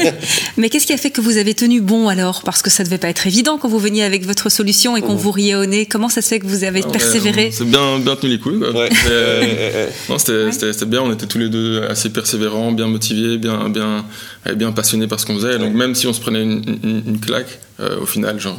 Mais 0.57 0.71
qu'est-ce 0.71 0.87
qui 0.87 0.93
a 0.93 0.97
fait 0.97 1.11
que 1.11 1.21
vous 1.21 1.37
avez 1.37 1.55
tenu 1.55 1.81
bon 1.81 2.09
alors? 2.09 2.43
Parce 2.45 2.63
que 2.63 2.71
ça 2.71 2.85
devait 2.85 2.99
pas 2.99 3.09
être 3.09 3.27
évident 3.27 3.59
quand 3.59 3.69
vous 3.69 3.79
veniez 3.79 4.05
avec 4.05 4.25
votre 4.27 4.49
solution 4.49 4.97
et 4.97 5.03
qu'on 5.03 5.15
vous 5.15 5.31
riait 5.31 5.48
au 5.55 5.67
nez. 5.67 5.87
Comment 5.87 6.09
ça 6.09 6.23
se 6.23 6.29
fait 6.29 6.41
que 6.41 6.47
vous 6.47 6.65
avez 6.65 6.83
persévéré 6.83 7.51
C'est 7.53 7.65
bien, 7.65 7.99
bien 7.99 8.17
tenu 8.17 8.33
les 8.33 8.39
couilles. 8.39 8.61
non, 10.09 10.19
c'était 10.19 10.87
bien. 10.87 11.03
On 11.03 11.13
était 11.13 11.27
tous 11.27 11.39
les 11.39 11.49
deux 11.49 11.83
assez 11.83 12.11
persévérants, 12.11 12.73
bien 12.73 12.87
motivés, 12.87 13.39
bien, 13.39 13.69
bien, 13.69 14.05
bien 14.57 14.73
passionnés 14.73 15.07
par 15.07 15.21
ce 15.21 15.27
qu'on 15.27 15.37
faisait. 15.37 15.59
Donc 15.59 15.75
même 15.75 15.95
si 15.95 16.07
on 16.07 16.13
se 16.13 16.21
prenait 16.21 16.43
une 16.43 17.21
claque, 17.21 17.59
au 17.81 18.07
final, 18.07 18.41
genre, 18.41 18.59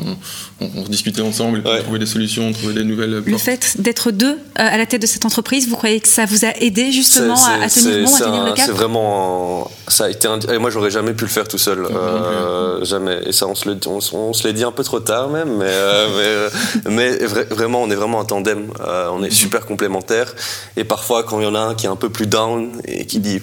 on, 0.61 0.69
on, 0.75 0.83
discutait 0.83 1.21
ensemble, 1.21 1.61
on 1.65 1.77
trouvait 1.81 1.99
des 1.99 2.05
solutions, 2.05 2.47
on 2.47 2.51
trouvait 2.53 2.73
des 2.73 2.83
nouvelles. 2.83 3.21
Le 3.25 3.37
fait 3.37 3.81
d'être 3.81 4.11
deux 4.11 4.31
euh, 4.31 4.35
à 4.55 4.77
la 4.77 4.85
tête 4.85 5.01
de 5.01 5.07
cette 5.07 5.25
entreprise, 5.25 5.67
vous 5.67 5.75
croyez 5.75 5.99
que 5.99 6.07
ça 6.07 6.25
vous 6.25 6.45
a 6.45 6.49
aidé 6.59 6.91
justement 6.91 7.35
à, 7.35 7.67
tenir 7.67 8.05
bon, 8.05 8.15
à 8.15 8.19
tenir 8.19 8.43
le 8.45 8.53
cap 8.53 8.65
C'est 8.65 8.71
vraiment, 8.71 9.69
ça 9.87 10.05
a 10.05 10.09
été. 10.09 10.27
Et 10.51 10.57
moi, 10.57 10.69
j'aurais 10.69 10.91
jamais 10.91 11.13
pu 11.13 11.25
le 11.25 11.29
faire 11.29 11.47
tout 11.47 11.57
seul, 11.57 11.85
euh, 11.85 12.83
jamais. 12.85 13.19
Et 13.25 13.33
ça, 13.33 13.47
on 13.47 13.55
se 13.55 13.67
le, 13.67 13.77
on, 13.87 14.33
se 14.33 14.47
l'est 14.47 14.53
dit 14.53 14.63
un 14.63 14.71
peu 14.71 14.83
trop 14.83 14.99
tard 14.99 15.29
même, 15.29 15.57
mais, 15.57 15.65
euh, 15.67 16.49
mais, 16.89 17.17
mais 17.19 17.43
vraiment, 17.49 17.83
on 17.83 17.91
est 17.91 17.95
vraiment 17.95 18.21
un 18.21 18.25
tandem. 18.25 18.67
on 19.11 19.23
est 19.23 19.31
super 19.31 19.65
complémentaires. 19.65 20.33
Et 20.77 20.83
parfois, 20.83 21.23
quand 21.23 21.39
il 21.39 21.43
y 21.43 21.47
en 21.47 21.55
a 21.55 21.59
un 21.59 21.75
qui 21.75 21.85
est 21.85 21.89
un 21.89 21.95
peu 21.95 22.09
plus 22.09 22.27
down 22.27 22.71
et 22.85 23.05
qui 23.05 23.19
dit 23.19 23.41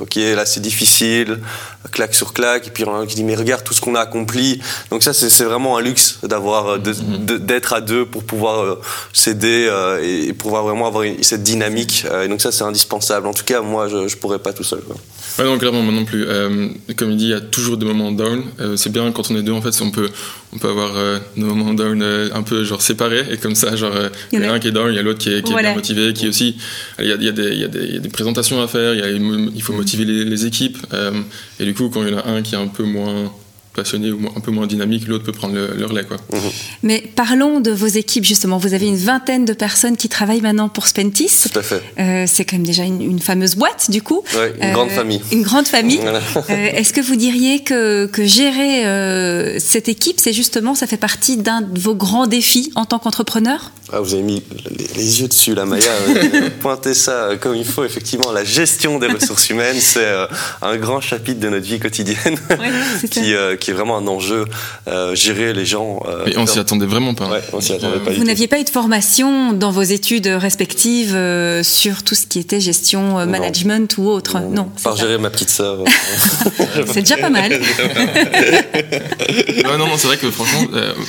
ok, 0.00 0.16
là 0.16 0.46
c'est 0.46 0.60
difficile, 0.60 1.40
claque 1.90 2.14
sur 2.14 2.32
claque, 2.32 2.66
et 2.66 2.70
puis 2.70 2.84
on 2.84 3.00
a 3.00 3.06
qui 3.06 3.14
dit 3.14 3.24
mais 3.24 3.34
regarde 3.34 3.62
tout 3.64 3.74
ce 3.74 3.80
qu'on 3.80 3.94
a 3.94 4.00
accompli. 4.00 4.60
Donc 4.90 5.01
ça 5.02 5.12
c'est 5.12 5.44
vraiment 5.44 5.76
un 5.76 5.82
luxe 5.82 6.18
d'avoir 6.22 6.68
euh, 6.68 6.78
mhm. 6.78 7.38
d'être 7.38 7.72
à 7.72 7.80
deux 7.80 8.06
pour 8.06 8.24
pouvoir 8.24 8.60
euh, 8.60 8.80
s'aider 9.12 9.66
euh, 9.68 10.00
et 10.02 10.32
pouvoir 10.32 10.62
vraiment 10.64 10.86
avoir 10.86 11.04
cette 11.20 11.42
dynamique. 11.42 12.04
et 12.24 12.28
donc 12.28 12.40
ça 12.40 12.52
c'est 12.52 12.64
indispensable. 12.64 13.26
En 13.26 13.34
tout 13.34 13.44
cas 13.44 13.60
moi 13.60 13.88
je, 13.88 14.08
je 14.08 14.16
pourrais 14.16 14.38
pas 14.38 14.52
tout 14.52 14.64
seul. 14.64 14.80
Quoi. 14.80 14.96
Ouais, 15.38 15.44
non, 15.44 15.58
clairement, 15.58 15.82
moi 15.82 15.92
non 15.92 16.04
plus. 16.04 16.26
comme 16.96 17.10
il 17.10 17.16
dit, 17.16 17.24
il 17.24 17.30
y 17.30 17.34
a 17.34 17.40
toujours 17.40 17.76
des 17.76 17.86
moments 17.86 18.12
down. 18.12 18.44
c'est 18.76 18.92
bien 18.92 19.10
quand 19.12 19.30
on 19.30 19.36
est 19.36 19.42
deux, 19.42 19.52
en 19.52 19.62
fait, 19.62 19.80
on 19.80 19.90
peut, 19.90 20.10
on 20.52 20.58
peut 20.58 20.68
avoir 20.68 20.92
nos 21.36 21.46
moments 21.46 21.72
down 21.72 22.02
un 22.02 22.42
peu 22.42 22.64
genre 22.64 22.82
séparés. 22.82 23.24
Et 23.30 23.38
comme 23.38 23.54
ça, 23.54 23.74
genre, 23.74 23.94
il 24.30 24.40
y 24.40 24.44
en 24.44 24.50
a 24.50 24.52
un 24.52 24.58
qui 24.58 24.68
est 24.68 24.72
down, 24.72 24.92
il 24.92 24.96
y 24.96 24.98
a 24.98 25.02
l'autre 25.02 25.20
qui 25.20 25.32
est, 25.32 25.42
qui 25.42 25.52
est 25.52 25.62
bien 25.62 25.74
motivé, 25.74 26.12
qui 26.12 26.28
aussi. 26.28 26.56
Il 26.98 27.06
y 27.06 27.12
a, 27.12 27.14
il 27.14 27.24
y 27.24 27.28
a, 27.28 27.32
des, 27.32 27.48
il 27.48 27.60
y 27.60 27.64
a 27.64 27.68
des, 27.68 27.98
des, 27.98 28.08
présentations 28.10 28.60
à 28.62 28.68
faire, 28.68 28.92
il, 28.92 29.00
y 29.00 29.02
a, 29.02 29.08
il 29.08 29.62
faut 29.62 29.72
motiver 29.72 30.04
les, 30.04 30.24
les 30.24 30.46
équipes. 30.46 30.78
et 31.58 31.64
du 31.64 31.72
coup, 31.72 31.88
quand 31.88 32.02
il 32.02 32.12
y 32.12 32.14
en 32.14 32.18
a 32.18 32.28
un 32.28 32.42
qui 32.42 32.54
est 32.54 32.58
un 32.58 32.68
peu 32.68 32.84
moins 32.84 33.32
passionné 33.72 34.10
ou 34.10 34.20
un 34.36 34.40
peu 34.40 34.50
moins 34.50 34.66
dynamique, 34.66 35.08
l'autre 35.08 35.24
peut 35.24 35.32
prendre 35.32 35.54
le, 35.54 35.86
relais. 35.86 36.04
Quoi. 36.04 36.18
Mhm. 36.32 36.50
Mais 36.82 37.02
parlons 37.14 37.60
de 37.60 37.70
vos 37.70 37.86
équipes 37.86 38.24
justement. 38.24 38.58
Vous 38.58 38.74
avez 38.74 38.86
une 38.86 38.96
vingtaine 38.96 39.44
de 39.44 39.52
personnes 39.52 39.96
qui 39.96 40.08
travaillent 40.08 40.40
maintenant 40.40 40.68
pour 40.68 40.86
Spentis. 40.86 41.48
Tout 41.50 41.58
à 41.58 41.62
fait. 41.62 41.82
Euh, 41.98 42.24
c'est 42.26 42.44
quand 42.44 42.56
même 42.56 42.66
déjà 42.66 42.84
une, 42.84 43.20
fameuse 43.20 43.56
boîte 43.56 43.90
du 43.90 44.02
coup. 44.02 44.22
Oui, 44.34 44.40
une 44.60 44.72
grande 44.72 44.90
euh, 44.90 44.94
famille. 44.94 45.20
Une 45.32 45.42
grande 45.42 45.66
famille. 45.66 46.00
euh, 46.02 46.50
Est-ce 46.50 46.92
que 46.92 47.00
vous 47.00 47.16
diriez 47.16 47.60
que, 47.60 48.06
que 48.06 48.24
gérer 48.24 48.86
euh, 48.86 49.58
cette 49.58 49.88
équipe, 49.88 50.18
c'est 50.18 50.32
justement, 50.32 50.74
ça 50.74 50.86
fait 50.86 50.96
partie 50.96 51.36
d'un 51.36 51.60
de 51.60 51.78
vos 51.78 51.94
grands 51.94 52.26
défis 52.26 52.72
en 52.74 52.84
tant 52.84 52.98
qu'entrepreneur? 52.98 53.70
Ah, 53.92 54.00
Vous 54.00 54.14
avez 54.14 54.22
mis 54.22 54.42
les, 54.96 55.20
yeux 55.20 55.28
dessus, 55.28 55.54
la 55.54 55.66
Maya. 55.66 55.92
pointez 56.60 56.94
ça 56.94 57.30
comme 57.40 57.54
il 57.54 57.64
faut. 57.64 57.84
Effectivement, 57.84 58.32
la 58.32 58.44
gestion 58.44 58.98
des 58.98 59.06
ressources 59.06 59.50
humaines, 59.50 59.76
c'est 59.78 60.06
un 60.62 60.76
grand 60.76 61.00
chapitre 61.00 61.40
de 61.40 61.48
notre 61.48 61.66
vie 61.66 61.78
quotidienne. 61.78 62.38
Oui, 62.50 63.08
qui, 63.10 63.61
qui 63.62 63.70
est 63.70 63.74
vraiment 63.74 63.96
un 63.96 64.06
enjeu, 64.08 64.44
euh, 64.88 65.14
gérer 65.14 65.52
les 65.54 65.64
gens. 65.64 66.02
Euh, 66.08 66.26
on 66.36 66.46
s'y 66.46 66.58
attendait 66.58 66.86
vraiment 66.86 67.14
pas. 67.14 67.30
on 67.52 67.60
s'y 67.60 67.72
attendait 67.72 68.00
pas. 68.00 68.10
Vous 68.10 68.24
n'aviez 68.24 68.48
pas 68.48 68.58
eu 68.58 68.64
de 68.64 68.70
formation 68.70 69.52
dans 69.52 69.70
vos 69.70 69.82
études 69.82 70.26
respectives 70.26 71.14
euh, 71.14 71.62
sur 71.62 72.02
tout 72.02 72.16
ce 72.16 72.26
qui 72.26 72.40
était 72.40 72.60
gestion, 72.60 73.24
management 73.26 73.96
ou 73.98 74.08
autre? 74.08 74.40
Non. 74.40 74.50
non 74.50 74.72
Par 74.82 74.96
gérer 74.96 75.18
ma 75.18 75.30
petite 75.30 75.50
sœur. 75.50 75.78
c'est 76.86 77.02
déjà 77.02 77.16
pas 77.16 77.30
mal. 77.30 77.52
non, 79.64 79.78
non, 79.78 79.86
c'est 79.96 80.08
vrai 80.08 80.16
que 80.16 80.30
franchement, 80.30 80.66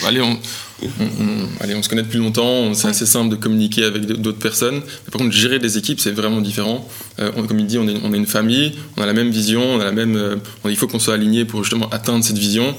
allez, 0.08 0.22
on 0.22 0.38
on, 0.82 1.64
allez, 1.64 1.76
on 1.76 1.84
se 1.84 1.90
connaît 1.90 2.04
depuis 2.04 2.18
longtemps, 2.18 2.74
c'est 2.74 2.88
assez 2.88 3.06
simple 3.06 3.30
de 3.30 3.36
communiquer 3.36 3.86
avec 3.86 4.06
d'autres 4.06 4.40
personnes. 4.40 4.82
par 5.12 5.22
contre, 5.22 5.32
gérer 5.32 5.60
des 5.60 5.78
équipes, 5.78 6.00
c'est 6.00 6.12
vraiment 6.12 6.42
différent. 6.42 6.88
Euh, 7.20 7.32
comme 7.32 7.60
il 7.60 7.68
dit, 7.68 7.78
on 7.78 7.88
est, 7.88 7.96
on 8.04 8.14
est, 8.14 8.18
une 8.18 8.26
famille, 8.26 8.74
on 8.98 9.02
a 9.02 9.06
la 9.06 9.14
même 9.14 9.30
vision, 9.30 9.64
on 9.64 9.80
a 9.80 9.86
la 9.86 9.92
même, 9.92 10.16
euh, 10.16 10.36
il 10.66 10.76
faut 10.76 10.88
qu'on 10.88 11.00
soit 11.00 11.14
aligné 11.14 11.46
pour 11.46 11.64
justement 11.64 11.90
atteindre 11.90 12.24
cette 12.24 12.38
vision. 12.38 12.76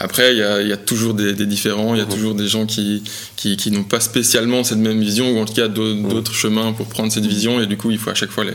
Après, 0.00 0.32
il 0.32 0.38
y 0.38 0.42
a, 0.42 0.62
y 0.62 0.72
a, 0.72 0.76
toujours 0.76 1.14
des, 1.14 1.32
des 1.32 1.46
différents, 1.46 1.94
il 1.94 1.98
y 1.98 2.02
a 2.02 2.06
toujours 2.06 2.34
des 2.34 2.46
gens 2.46 2.66
qui, 2.66 3.02
qui, 3.34 3.56
qui 3.56 3.72
n'ont 3.72 3.82
pas 3.82 3.98
spécialement 3.98 4.62
cette 4.62 4.78
même 4.78 5.00
vision, 5.00 5.32
ou 5.32 5.40
en 5.40 5.44
tout 5.44 5.54
cas 5.54 5.66
d'autres 5.66 6.34
chemins 6.34 6.72
pour 6.72 6.86
prendre 6.86 7.10
cette 7.10 7.26
vision, 7.26 7.60
et 7.60 7.66
du 7.66 7.76
coup, 7.76 7.90
il 7.90 7.98
faut 7.98 8.10
à 8.10 8.14
chaque 8.14 8.30
fois 8.30 8.44
les, 8.44 8.54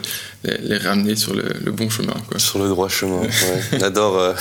les, 0.61 0.77
ramener 0.77 1.17
sur 1.17 1.33
le, 1.33 1.43
le, 1.63 1.71
bon 1.71 1.89
chemin. 1.89 2.13
Quoi. 2.29 2.39
Sur 2.39 2.59
le 2.59 2.69
droit 2.69 2.87
chemin, 2.87 3.21
ouais. 3.21 3.29
on 3.73 3.81
adore 3.81 4.17
euh, 4.17 4.33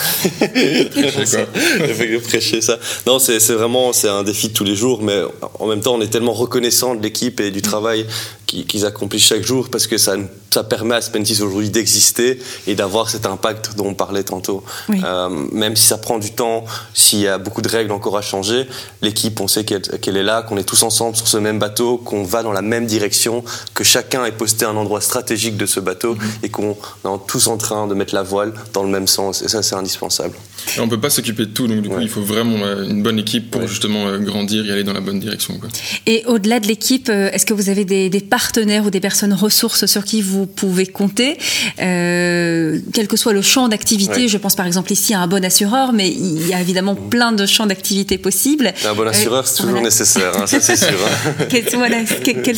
prêcher, 0.90 1.26
ça. 1.26 1.46
prêcher 2.28 2.60
ça. 2.60 2.78
Non, 3.06 3.18
c'est 3.18 3.38
vraiment 3.52 3.92
c'est 3.92 4.08
un 4.08 4.22
défi 4.22 4.51
tous 4.52 4.64
les 4.64 4.76
jours, 4.76 5.02
mais 5.02 5.22
en 5.58 5.66
même 5.66 5.80
temps, 5.80 5.94
on 5.94 6.00
est 6.00 6.08
tellement 6.08 6.32
reconnaissant 6.32 6.94
de 6.94 7.02
l'équipe 7.02 7.40
et 7.40 7.50
du 7.50 7.62
travail 7.62 8.06
qu'ils 8.52 8.86
accomplissent 8.86 9.24
chaque 9.24 9.44
jour 9.44 9.68
parce 9.70 9.86
que 9.86 9.98
ça, 9.98 10.16
ça 10.52 10.64
permet 10.64 10.94
à 10.94 11.00
Spentis 11.00 11.40
aujourd'hui 11.40 11.70
d'exister 11.70 12.38
et 12.66 12.74
d'avoir 12.74 13.08
cet 13.08 13.26
impact 13.26 13.76
dont 13.76 13.86
on 13.86 13.94
parlait 13.94 14.22
tantôt. 14.22 14.62
Euh, 14.90 15.28
même 15.52 15.76
si 15.76 15.86
ça 15.86 15.98
prend 15.98 16.18
du 16.18 16.32
temps, 16.32 16.64
s'il 16.94 17.20
y 17.20 17.28
a 17.28 17.38
beaucoup 17.38 17.62
de 17.62 17.68
règles 17.68 17.92
encore 17.92 18.16
à 18.16 18.22
changer, 18.22 18.66
l'équipe, 19.00 19.40
on 19.40 19.48
sait 19.48 19.64
qu'elle 19.64 20.16
est 20.16 20.22
là, 20.22 20.42
qu'on 20.42 20.56
est 20.58 20.64
tous 20.64 20.82
ensemble 20.82 21.16
sur 21.16 21.26
ce 21.26 21.38
même 21.38 21.58
bateau, 21.58 21.96
qu'on 21.96 22.22
va 22.22 22.42
dans 22.42 22.52
la 22.52 22.62
même 22.62 22.86
direction, 22.86 23.42
que 23.74 23.84
chacun 23.84 24.24
est 24.24 24.32
posté 24.32 24.64
à 24.64 24.70
un 24.70 24.76
endroit 24.76 25.00
stratégique 25.00 25.56
de 25.56 25.66
ce 25.66 25.80
bateau 25.80 26.14
mm-hmm. 26.14 26.44
et 26.44 26.48
qu'on 26.50 26.72
est 26.72 27.26
tous 27.26 27.46
en 27.48 27.56
train 27.56 27.86
de 27.86 27.94
mettre 27.94 28.14
la 28.14 28.22
voile 28.22 28.52
dans 28.72 28.82
le 28.82 28.90
même 28.90 29.06
sens. 29.06 29.42
Et 29.42 29.48
ça, 29.48 29.62
c'est 29.62 29.74
indispensable. 29.74 30.36
Et 30.76 30.80
on 30.80 30.88
peut 30.88 31.00
pas 31.00 31.10
s'occuper 31.10 31.46
de 31.46 31.50
tout, 31.50 31.66
donc 31.66 31.80
du 31.80 31.88
coup, 31.88 32.00
il 32.00 32.08
faut 32.08 32.20
vraiment 32.20 32.64
euh, 32.64 32.84
une 32.84 33.02
bonne 33.02 33.18
équipe 33.18 33.50
pour 33.50 33.66
justement 33.66 34.06
euh, 34.06 34.18
grandir 34.18 34.68
et 34.68 34.72
aller 34.72 34.84
dans 34.84 34.92
la 34.92 35.00
bonne 35.00 35.18
direction. 35.18 35.58
Quoi. 35.58 35.68
Et 36.06 36.24
au-delà 36.26 36.60
de 36.60 36.66
l'équipe, 36.66 37.08
est-ce 37.08 37.46
que 37.46 37.54
vous 37.54 37.68
avez 37.68 37.84
des, 37.84 38.10
des 38.10 38.20
partenaires 38.20 38.41
partenaires 38.42 38.84
ou 38.84 38.90
des 38.90 38.98
personnes 38.98 39.34
ressources 39.34 39.86
sur 39.86 40.04
qui 40.04 40.20
vous 40.20 40.46
pouvez 40.46 40.86
compter, 40.86 41.38
euh, 41.80 42.80
quel 42.92 43.06
que 43.06 43.16
soit 43.16 43.32
le 43.32 43.40
champ 43.40 43.68
d'activité. 43.68 44.26
Je 44.26 44.36
pense 44.36 44.56
par 44.56 44.66
exemple 44.66 44.92
ici 44.92 45.14
à 45.14 45.20
un 45.20 45.28
bon 45.28 45.44
assureur, 45.44 45.92
mais 45.92 46.08
il 46.08 46.48
y 46.48 46.52
a 46.52 46.60
évidemment 46.60 46.94
mm. 46.94 47.08
plein 47.08 47.30
de 47.30 47.46
champs 47.46 47.66
d'activité 47.66 48.18
possibles. 48.18 48.72
Un 48.84 48.94
bon 48.94 49.06
assureur, 49.06 49.46
c'est 49.46 49.62
toujours 49.62 49.80
nécessaire, 49.80 50.32
hein, 50.36 50.46
ça 50.48 50.60
c'est 50.60 50.76
sûr. 50.76 50.88
Hein. 50.88 51.44
quels, 51.48 51.70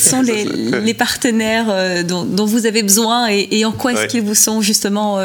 sont 0.00 0.22
les, 0.22 0.94
partenaires 0.94 2.04
dont, 2.04 2.46
vous 2.46 2.64
avez 2.64 2.82
besoin 2.82 3.28
et, 3.28 3.64
en 3.66 3.72
quoi 3.72 3.92
est-ce 3.92 4.06
qu'ils 4.06 4.22
vous 4.22 4.34
sont 4.34 4.62
justement 4.62 5.18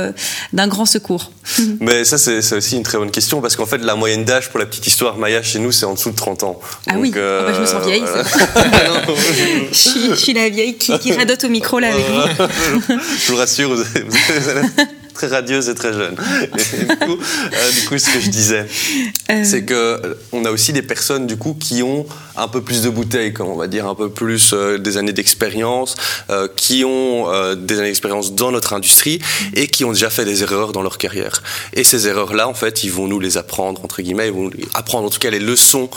d'un 0.52 0.68
grand 0.68 0.86
secours? 0.86 1.32
Mais 1.80 2.04
ça, 2.06 2.18
c'est 2.18 2.54
aussi 2.54 2.76
une 2.76 2.84
très 2.84 2.98
bonne 2.98 3.12
question 3.12 3.42
parce 3.42 3.56
qu'en 3.56 3.66
fait, 3.66 3.78
la 3.78 3.96
moyenne 3.96 4.26
d'âge 4.26 4.50
pour 4.50 4.60
la 4.60 4.66
petite 4.66 4.88
histoire 4.88 5.18
Maya 5.18 5.42
chez 5.42 5.60
nous, 5.60 5.72
c'est 5.72 5.86
en 5.86 5.94
dessous 5.94 6.12
de 6.12 6.16
30 6.16 6.44
ans. 6.44 6.60
Ah 6.88 6.96
oui, 6.98 7.12
ah 7.16 7.44
bah, 7.46 7.54
je 7.54 7.62
me 7.62 7.66
sens 7.66 7.86
vieille. 7.86 8.04
je, 9.72 10.16
suis, 10.16 10.34
la 10.34 10.49
vieille 10.50 10.78
qui, 10.78 10.98
qui 11.00 11.12
radote 11.12 11.44
au 11.44 11.50
micro 11.50 11.80
là 11.80 11.94
avec 11.94 12.06
vous. 12.06 12.94
je 13.20 13.32
vous 13.32 13.38
rassure, 13.38 13.76
vous, 13.76 13.84
très 15.20 15.28
radieuse 15.28 15.68
et 15.68 15.76
très 15.76 15.94
jeune. 15.94 16.16
Euh, 17.10 17.72
du, 17.72 17.88
coup, 17.88 17.98
ce 17.98 18.10
que 18.12 18.20
je 18.20 18.30
disais, 18.30 18.66
euh. 19.32 19.44
c'est 19.44 19.64
que 19.64 19.74
euh, 19.74 20.14
on 20.32 20.46
a 20.46 20.52
aussi 20.52 20.74
des 20.74 20.82
personnes 20.82 21.26
du 21.26 21.38
coup 21.38 21.54
qui 21.54 21.82
ont 21.82 22.06
un 22.36 22.48
peu 22.48 22.62
plus 22.62 22.82
de 22.82 22.90
bouteilles, 22.90 23.34
comme 23.34 23.48
on 23.48 23.56
va 23.56 23.68
dire, 23.68 23.88
un 23.88 23.96
peu 23.96 24.10
plus 24.10 24.54
des 24.54 24.98
années 24.98 25.12
d'expérience, 25.12 25.96
qui 26.56 26.86
ont 26.86 27.28
des 27.56 27.80
années 27.80 27.88
d'expérience 27.88 28.34
dans 28.34 28.52
notre 28.52 28.74
industrie 28.74 29.20
et 29.56 29.68
qui 29.68 29.84
ont 29.84 29.92
déjà 29.92 30.10
fait 30.10 30.24
des 30.24 30.44
erreurs 30.44 30.72
dans 30.72 30.82
leur 30.82 30.98
carrière. 30.98 31.44
Et 31.74 31.84
ces 31.84 32.08
erreurs-là, 32.08 32.48
en 32.48 32.54
fait, 32.54 32.84
ils 32.84 32.92
vont 32.92 33.08
nous 33.08 33.20
les 33.20 33.38
apprendre 33.38 33.84
entre 33.84 34.02
guillemets, 34.02 34.28
ils 34.28 34.34
vont 34.34 34.50
apprendre 34.74 35.08
en 35.08 35.10
tout 35.10 35.20
cas 35.20 35.32
les 35.32 35.40
leçons 35.40 35.90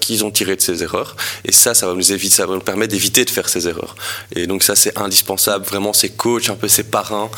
qu'ils 0.00 0.24
ont 0.24 0.32
tirées 0.32 0.56
de 0.56 0.62
ces 0.62 0.82
erreurs. 0.82 1.16
Et 1.44 1.52
ça, 1.52 1.74
ça 1.74 1.86
va 1.86 1.94
nous 1.94 2.12
éviter, 2.12 2.34
ça 2.36 2.46
va 2.46 2.54
nous 2.54 2.60
permettre 2.60 2.92
d'éviter 2.92 3.24
de 3.24 3.30
faire 3.30 3.48
ces 3.48 3.68
erreurs. 3.68 3.94
Et 4.34 4.48
donc 4.48 4.64
ça, 4.64 4.74
c'est 4.74 4.98
indispensable. 4.98 5.64
Vraiment, 5.64 5.92
ces 5.92 6.08
coachs, 6.08 6.48
un 6.48 6.56
peu 6.56 6.68
ces 6.68 6.84
parrains 6.84 7.30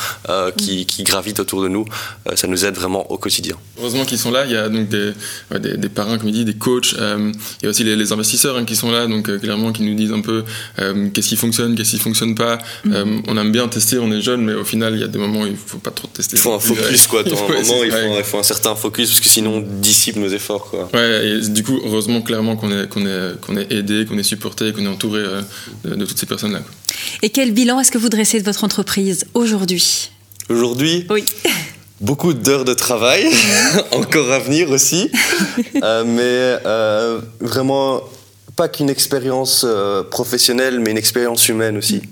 qui, 0.56 0.86
qui 0.86 1.02
gravitent 1.02 1.25
autour 1.38 1.62
de 1.62 1.68
nous, 1.68 1.84
euh, 2.28 2.36
ça 2.36 2.46
nous 2.46 2.64
aide 2.64 2.74
vraiment 2.74 3.10
au 3.10 3.18
quotidien. 3.18 3.56
Heureusement 3.78 4.04
qu'ils 4.04 4.18
sont 4.18 4.30
là, 4.30 4.44
il 4.44 4.52
y 4.52 4.56
a 4.56 4.68
donc 4.68 4.88
des, 4.88 5.12
des, 5.76 5.88
parrains, 5.88 6.18
comme 6.18 6.28
il 6.28 6.34
dit, 6.34 6.44
des 6.44 6.54
coachs, 6.54 6.94
euh, 6.98 7.32
il 7.60 7.64
y 7.64 7.66
a 7.66 7.70
aussi 7.70 7.84
les, 7.84 8.12
investisseurs 8.12 8.56
hein, 8.56 8.64
qui 8.64 8.76
sont 8.76 8.90
là, 8.90 9.06
donc 9.06 9.28
euh, 9.28 9.38
clairement 9.38 9.72
qui 9.72 9.82
nous 9.82 9.94
disent 9.94 10.12
un 10.12 10.20
peu 10.20 10.44
qu'est-ce 11.12 11.28
qui 11.28 11.36
fonctionne, 11.36 11.74
qu'est-ce 11.74 11.92
qui 11.92 11.98
fonctionne 11.98 12.34
pas. 12.34 12.58
Mm. 12.84 13.22
on 13.26 13.36
aime 13.36 13.52
bien 13.52 13.66
tester, 13.68 13.98
on 13.98 14.10
est 14.12 14.20
jeune, 14.20 14.42
mais 14.42 14.54
au 14.54 14.64
final, 14.64 14.94
il 14.94 15.00
y 15.00 15.04
a 15.04 15.08
des 15.08 15.18
moments 15.18 15.42
où 15.42 15.46
il 15.46 15.56
faut 15.56 15.78
pas 15.78 15.90
trop 15.90 16.08
tester. 16.08 16.36
Il 16.36 16.40
faut 16.40 16.52
un 16.52 16.60
focus, 16.60 17.06
quoi. 17.06 17.22
Dans 17.22 17.36
un 17.36 17.62
moment, 17.62 17.84
il 17.84 18.24
faut, 18.24 18.38
un 18.38 18.42
certain 18.42 18.74
focus, 18.74 19.10
parce 19.10 19.20
que 19.20 19.28
sinon, 19.28 19.56
on 19.56 19.60
dissipe 19.60 20.16
nos 20.16 20.28
efforts, 20.28 20.70
quoi. 20.70 20.88
Ouais, 20.94 21.28
et 21.28 21.48
du 21.48 21.62
coup, 21.62 21.80
heureusement, 21.84 22.22
clairement, 22.22 22.56
qu'on 22.56 22.70
est, 22.70 22.88
qu'on 22.88 23.06
est, 23.06 23.40
qu'on 23.40 23.56
est 23.56 23.72
aidé, 23.72 24.06
qu'on 24.06 24.18
est 24.18 24.22
supporté, 24.22 24.72
qu'on 24.72 24.84
est 24.84 24.88
entouré 24.88 25.22
de, 25.84 25.94
de, 25.94 26.06
toutes 26.06 26.18
ces 26.18 26.26
personnes-là. 26.26 26.60
Et 27.22 27.30
quel 27.30 27.52
bilan 27.52 27.80
est-ce 27.80 27.90
que 27.90 27.98
vous 27.98 28.08
dressez 28.08 28.40
de 28.40 28.44
votre 28.44 28.64
entreprise 28.64 29.26
aujourd'hui? 29.34 30.10
Aujourd'hui 30.48 31.06
Oui. 31.10 31.24
Beaucoup 32.00 32.34
d'heures 32.34 32.64
de 32.64 32.74
travail, 32.74 33.26
encore 33.92 34.30
à 34.30 34.38
venir 34.38 34.70
aussi, 34.70 35.10
euh, 35.82 36.04
mais 36.06 36.62
euh, 36.66 37.20
vraiment 37.40 38.02
pas 38.54 38.68
qu'une 38.68 38.90
expérience 38.90 39.64
euh, 39.66 40.02
professionnelle, 40.04 40.78
mais 40.78 40.90
une 40.90 40.98
expérience 40.98 41.48
humaine 41.48 41.78
aussi. 41.78 42.02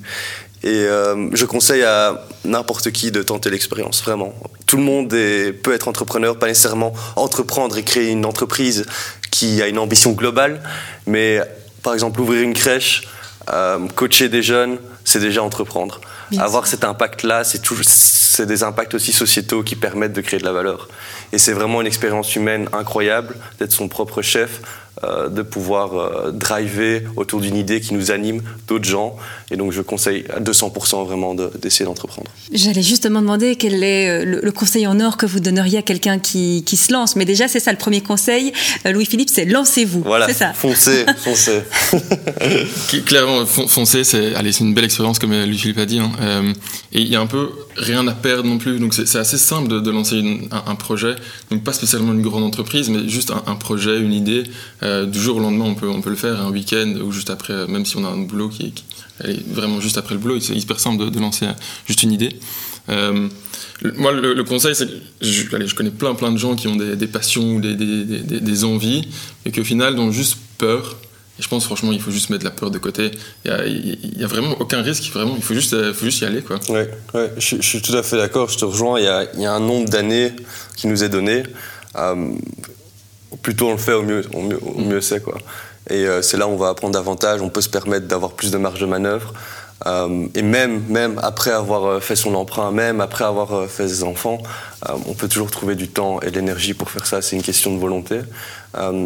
Et 0.63 0.87
je 1.33 1.45
conseille 1.45 1.83
à 1.83 2.27
n'importe 2.47 2.91
qui 2.91 3.11
de 3.11 3.23
tenter 3.23 3.51
l'expérience, 3.51 4.03
vraiment. 4.03 4.33
Tout 4.67 4.79
le 4.79 4.83
monde 4.83 5.11
peut 5.11 5.75
être 5.75 5.89
entrepreneur, 5.89 6.39
pas 6.39 6.47
nécessairement 6.47 6.95
entreprendre 7.17 7.77
et 7.77 7.83
créer 7.83 8.11
une 8.11 8.25
entreprise 8.25 8.87
qui 9.31 9.61
a 9.61 9.69
une 9.69 9.79
ambition 9.79 10.13
globale, 10.13 10.63
mais 11.07 11.39
par 11.83 11.93
exemple 11.93 12.19
ouvrir 12.23 12.41
une 12.41 12.55
crèche, 12.55 13.07
coacher 13.95 14.31
des 14.31 14.43
jeunes, 14.43 14.79
c'est 15.05 15.21
déjà 15.21 15.43
entreprendre. 15.43 16.01
Avoir 16.39 16.67
cet 16.67 16.85
impact-là, 16.85 17.45
c'est 17.45 17.63
c'est 17.83 18.47
des 18.47 18.63
impacts 18.63 18.95
aussi 18.95 19.13
sociétaux 19.13 19.63
qui 19.63 19.77
permettent 19.77 20.13
de 20.13 20.21
créer 20.21 20.41
de 20.41 20.45
la 20.45 20.53
valeur. 20.53 20.89
Et 21.33 21.39
c'est 21.39 21.53
vraiment 21.53 21.81
une 21.81 21.87
expérience 21.87 22.35
humaine 22.37 22.69
incroyable 22.73 23.37
d'être 23.59 23.73
son 23.73 23.89
propre 23.89 24.23
chef, 24.23 24.61
euh, 25.05 25.29
de 25.29 25.43
pouvoir 25.43 25.95
euh, 25.95 26.31
driver 26.31 27.03
autour 27.17 27.41
d'une 27.41 27.57
idée 27.57 27.81
qui 27.81 27.95
nous 27.95 28.11
anime 28.11 28.43
d'autres 28.69 28.85
gens. 28.85 29.17
Et 29.51 29.57
donc 29.57 29.73
je 29.73 29.83
conseille 29.83 30.25
à 30.35 30.41
200% 30.41 31.05
vraiment 31.05 31.35
d'essayer 31.35 31.85
d'entreprendre. 31.85 32.31
J'allais 32.53 32.83
justement 32.83 33.21
demander 33.21 33.57
quel 33.57 33.83
est 33.83 34.09
euh, 34.09 34.41
le, 34.43 34.53
conseil 34.53 34.87
en 34.87 35.01
or 35.01 35.17
que 35.17 35.27
vous 35.27 35.41
donneriez 35.41 35.79
à 35.79 35.83
quelqu'un 35.83 36.19
qui, 36.19 36.63
qui, 36.65 36.77
se 36.77 36.93
lance. 36.93 37.17
Mais 37.17 37.25
déjà, 37.25 37.49
c'est 37.49 37.61
ça 37.61 37.73
le 37.73 37.79
premier 37.79 38.01
conseil. 38.01 38.53
Louis-Philippe, 38.85 39.31
c'est 39.31 39.45
lancez-vous. 39.45 40.03
Voilà, 40.05 40.27
c'est 40.27 40.35
ça. 40.35 40.53
foncez, 40.53 41.05
foncez. 41.19 41.63
Clairement, 43.07 43.47
foncez, 43.47 44.05
c'est 44.05 44.35
une 44.61 44.75
belle 44.75 44.85
expérience 44.85 45.19
comme 45.19 45.33
Louis-Philippe 45.33 45.79
a 45.79 45.87
dit. 45.87 45.99
Hein. 45.99 46.53
et 46.93 47.01
il 47.01 47.09
y 47.09 47.17
a 47.17 47.21
un 47.21 47.27
peu 47.27 47.51
rien 47.77 48.07
à 48.07 48.13
perdre 48.13 48.49
non 48.49 48.59
plus. 48.59 48.79
Donc 48.79 48.95
c'est 48.95 49.19
assez 49.19 49.39
simple 49.39 49.81
de, 49.81 49.91
lancer 49.91 50.23
un, 50.51 50.75
projet. 50.75 51.17
Donc 51.51 51.65
pas 51.65 51.73
spécialement 51.73 52.13
une 52.13 52.23
grande 52.23 52.45
entreprise, 52.45 52.89
mais 52.91 53.09
juste 53.09 53.33
un, 53.47 53.55
projet, 53.57 53.99
une 53.99 54.13
idée. 54.13 54.45
Euh, 54.83 55.07
du 55.07 55.21
jour 55.21 55.37
au 55.37 55.41
lendemain, 55.41 55.67
on 55.67 55.75
peut, 55.75 55.89
on 55.89 56.01
peut 56.01 56.11
le 56.11 56.17
faire, 56.17 56.41
un 56.41 56.51
week-end 56.51 56.95
ou 57.03 57.13
juste 57.13 57.31
après, 57.31 57.67
même 57.67 57.87
si 57.87 57.97
on 57.97 58.05
a 58.05 58.09
un 58.09 58.19
boulot 58.19 58.49
qui, 58.49 58.73
est 59.25 59.49
vraiment 59.49 59.81
juste 59.81 59.99
après 59.99 60.15
le 60.15 60.21
boulot. 60.21 60.41
C'est 60.41 60.55
hyper 60.55 60.81
simple 60.81 61.11
de, 61.11 61.21
lancer 61.21 61.47
juste 61.87 62.03
une 62.03 62.13
idée. 62.13 62.37
Euh, 62.89 63.29
moi, 63.97 64.13
le, 64.13 64.45
conseil, 64.45 64.75
c'est 64.75 64.87
que 64.87 64.95
je, 65.21 65.45
je, 65.67 65.75
connais 65.75 65.91
plein 65.91 66.15
plein 66.15 66.33
de 66.33 66.39
gens 66.39 66.55
qui 66.55 66.69
ont 66.69 66.77
des, 66.77 67.07
passions 67.07 67.57
ou 67.57 67.61
des, 67.61 67.75
des, 67.75 68.05
des, 68.41 68.65
envies, 68.65 69.09
et 69.45 69.51
qui 69.51 69.61
au 69.61 69.65
final 69.65 69.99
ont 69.99 70.11
juste 70.11 70.39
peur 70.59 70.97
je 71.39 71.49
pense 71.49 71.65
franchement, 71.65 71.91
il 71.93 72.01
faut 72.01 72.13
juste 72.13 72.31
mettre 72.31 72.45
la 72.45 72.53
peur 72.53 72.71
de 72.71 72.79
côté. 72.79 73.11
Il 73.45 73.99
n'y 74.17 74.23
a, 74.23 74.27
vraiment 74.27 74.55
aucun 74.61 74.83
risque, 74.83 75.11
vraiment. 75.13 75.35
Il 75.37 75.43
faut 75.43 75.55
juste, 75.55 75.73
euh, 75.73 75.93
faut 75.93 76.05
juste 76.05 76.21
y 76.21 76.25
aller. 76.25 76.43
Quoi. 76.43 76.61
Ouais, 76.69 76.89
ouais 77.13 77.33
je, 77.39 77.61
suis 77.61 77.83
tout 77.83 77.97
à 77.97 78.03
fait 78.03 78.17
d'accord, 78.17 78.49
je 78.49 78.59
te 78.59 78.65
rejoins. 78.65 79.01
Il 79.01 79.05
y 79.05 79.47
a, 79.47 79.53
un 79.53 79.61
nombre 79.61 79.89
d'années 79.89 80.33
qui 80.77 80.87
nous 80.87 81.03
est 81.03 81.09
donné. 81.09 81.43
Euh, 81.97 82.35
plus 83.43 83.57
tôt 83.57 83.69
on 83.69 83.73
le 83.73 83.79
fait, 83.79 83.95
au 83.95 84.03
mieux, 84.03 84.25
au 84.33 84.81
mieux, 84.81 85.01
c'est. 85.01 85.21
Quoi. 85.21 85.39
Et 85.91 86.07
euh, 86.07 86.23
c'est 86.23 86.37
là 86.37 86.47
où 86.47 86.53
on 86.53 86.57
va 86.57 86.69
apprendre 86.69 86.95
davantage, 86.95 87.43
on 87.43 87.49
peut 87.49 87.61
se 87.61 87.69
permettre 87.69 88.07
d'avoir 88.07 88.33
plus 88.33 88.53
de 88.53 88.59
marge 88.59 88.81
de 88.81 88.87
manœuvre. 88.87 89.35
Euh, 89.87 90.27
et 90.37 90.43
même, 90.43 90.85
même 90.89 91.19
après 91.23 91.51
avoir 91.51 92.01
fait 92.01 92.17
son 92.17 92.37
emprunt, 92.37 92.71
même 92.71 93.01
après 93.01 93.25
avoir 93.25 93.69
fait 93.69 93.89
ses 93.89 94.05
enfants, 94.05 94.39
on 95.07 95.15
peut 95.15 95.29
toujours 95.29 95.51
trouver 95.51 95.75
du 95.75 95.89
temps 95.89 96.21
et 96.21 96.31
de 96.31 96.37
l'énergie 96.37 96.75
pour 96.75 96.91
faire 96.91 97.07
ça. 97.07 97.21
C'est 97.23 97.35
une 97.35 97.43
question 97.43 97.75
de 97.75 97.81
volonté. 97.81 98.21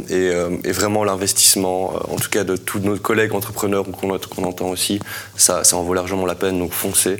Et, 0.09 0.31
et, 0.65 0.73
vraiment, 0.73 1.05
l'investissement, 1.05 1.93
en 2.11 2.17
tout 2.17 2.31
cas 2.31 2.45
de 2.45 2.57
tous 2.57 2.79
nos 2.79 2.97
collègues 2.97 3.35
entrepreneurs 3.35 3.85
qu'on 3.85 4.45
entend 4.45 4.69
aussi, 4.69 5.01
ça, 5.37 5.65
ça 5.65 5.77
en 5.77 5.83
vaut 5.83 5.95
largement 5.95 6.27
la 6.27 6.35
peine. 6.35 6.59
Donc 6.59 6.73
foncez 6.73 7.19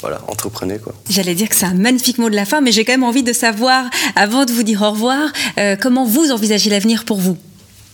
voilà, 0.00 0.20
entreprenez 0.26 0.78
quoi. 0.78 0.94
J'allais 1.08 1.34
dire 1.34 1.48
que 1.48 1.54
c'est 1.54 1.66
un 1.66 1.74
magnifique 1.74 2.18
mot 2.18 2.28
de 2.28 2.34
la 2.34 2.44
fin, 2.44 2.60
mais 2.60 2.72
j'ai 2.72 2.84
quand 2.84 2.92
même 2.92 3.04
envie 3.04 3.22
de 3.22 3.32
savoir, 3.32 3.84
avant 4.16 4.44
de 4.44 4.52
vous 4.52 4.64
dire 4.64 4.82
au 4.82 4.90
revoir, 4.90 5.32
comment 5.80 6.04
vous 6.04 6.32
envisagez 6.32 6.70
l'avenir 6.70 7.04
pour 7.04 7.18
vous 7.18 7.36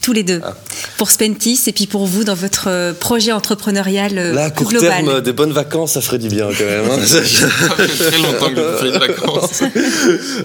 tous 0.01 0.13
les 0.13 0.23
deux, 0.23 0.41
ah. 0.45 0.55
Pour 0.99 1.11
Spentis 1.11 1.61
et 1.69 1.73
puis 1.73 1.87
pour 1.87 2.07
vous 2.07 2.25
dans 2.25 2.35
votre 2.35 2.67
euh, 2.67 2.93
projet 2.93 3.31
entrepreneurial 3.31 4.19
euh, 4.19 4.35
Là, 4.35 4.51
court 4.51 4.73
terme, 4.73 5.21
des 5.21 5.33
bonnes 5.33 5.53
vacances, 5.53 5.93
ça 5.93 6.01
ferait 6.01 6.19
du 6.19 6.29
bien 6.29 6.49
quand 6.49 6.65
même. 6.65 6.91
Hein. 6.91 6.99
ça 7.07 7.23
fait 7.23 8.11
très 8.11 8.19
longtemps 8.19 8.51
que 8.51 8.57
je 8.57 8.85
fais 8.85 8.93
des 8.93 8.99
vacances. 8.99 9.63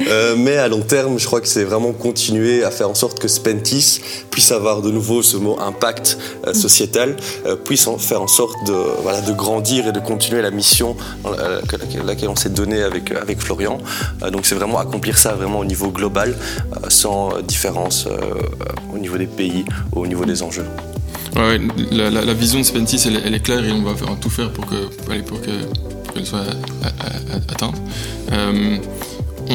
Euh, 0.08 0.36
mais 0.38 0.58
à 0.58 0.68
long 0.68 0.82
terme, 0.82 1.18
je 1.18 1.26
crois 1.26 1.42
que 1.42 1.48
c'est 1.48 1.64
vraiment 1.64 1.92
continuer 1.92 2.64
à 2.64 2.70
faire 2.70 2.90
en 2.90 2.94
sorte 2.94 3.20
que 3.20 3.28
Spentis 3.28 4.02
puisse 4.30 4.52
avoir 4.52 4.82
de 4.82 4.92
nouveau 4.92 5.24
ce 5.24 5.38
mot 5.38 5.58
impact 5.60 6.18
sociétal, 6.54 7.16
puisse 7.64 7.88
en 7.88 7.98
faire 7.98 8.22
en 8.22 8.28
sorte 8.28 8.56
de, 8.68 8.74
voilà, 9.02 9.22
de 9.22 9.32
grandir 9.32 9.88
et 9.88 9.92
de 9.92 10.00
continuer 10.00 10.42
la 10.42 10.52
mission 10.52 10.96
laquelle 12.06 12.30
on 12.30 12.36
s'est 12.36 12.50
donné 12.50 12.84
avec, 12.84 13.12
avec 13.12 13.40
Florian. 13.40 13.80
donc 14.32 14.46
c'est 14.46 14.56
vraiment 14.56 14.80
accomplir 14.80 15.18
ça 15.18 15.34
vraiment 15.34 15.60
au 15.60 15.66
niveau 15.66 15.90
global, 15.90 16.36
sans 16.90 17.42
différence 17.42 18.08
au 18.94 19.00
niveau 19.00 19.18
des 19.18 19.28
pays 19.28 19.66
au 19.96 20.06
niveau 20.06 20.26
des 20.26 20.43
enjeux. 20.44 20.66
la, 21.92 22.34
vision 22.34 22.60
de 22.60 22.64
Spentis, 22.64 23.02
elle, 23.06 23.34
est 23.34 23.40
claire 23.40 23.64
et 23.66 23.72
on 23.72 23.82
va 23.82 23.96
faire, 23.96 24.16
tout 24.20 24.30
faire 24.30 24.52
pour 24.52 24.66
que 24.66 24.76
pour 25.22 25.42
qu'elle 25.42 26.26
soit 26.26 26.46
atteinte. 27.50 27.76
Euh, 28.32 28.78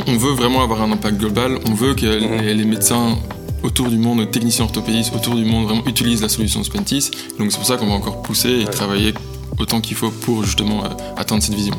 on, 0.06 0.16
veut 0.16 0.32
vraiment 0.32 0.62
avoir 0.62 0.82
un 0.82 0.92
impact 0.92 1.18
global. 1.18 1.58
On 1.66 1.74
veut 1.74 1.94
que 1.94 2.06
mhm. 2.06 2.42
les, 2.42 2.64
médecins 2.64 3.16
autour 3.62 3.88
du 3.88 3.98
monde, 3.98 4.20
les 4.20 4.30
techniciens 4.30 4.64
orthopédistes 4.64 5.14
autour 5.14 5.34
du 5.34 5.44
monde 5.44 5.64
vraiment 5.66 5.86
utilisent 5.86 6.22
la 6.22 6.28
solution 6.28 6.62
Spentis. 6.64 7.10
Donc 7.38 7.52
c'est 7.52 7.58
pour 7.58 7.66
ça 7.66 7.76
qu'on 7.76 7.86
va 7.86 7.94
encore 7.94 8.22
pousser 8.22 8.60
et 8.60 8.64
travailler 8.64 9.14
autant 9.58 9.80
qu'il 9.80 9.96
faut 9.96 10.10
pour 10.10 10.44
justement 10.44 10.84
euh, 10.84 10.88
atteindre 11.16 11.42
cette 11.42 11.54
vision. 11.54 11.74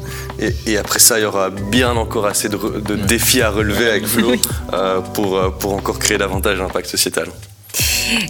Et, 0.65 0.77
après 0.77 0.99
ça, 0.99 1.19
il 1.19 1.23
y 1.23 1.25
aura 1.25 1.49
bien 1.49 1.95
encore 1.95 2.25
assez 2.25 2.49
de, 2.49 2.95
défis 3.07 3.41
à 3.41 3.51
relever 3.51 3.89
avec 3.89 4.05
Flo 4.07 4.31
euh, 4.73 5.01
pour, 5.13 5.39
pour 5.59 5.73
encore 5.73 5.99
créer 5.99 6.17
davantage 6.17 6.57
d'impact 6.57 6.87
sociétal. 6.87 7.29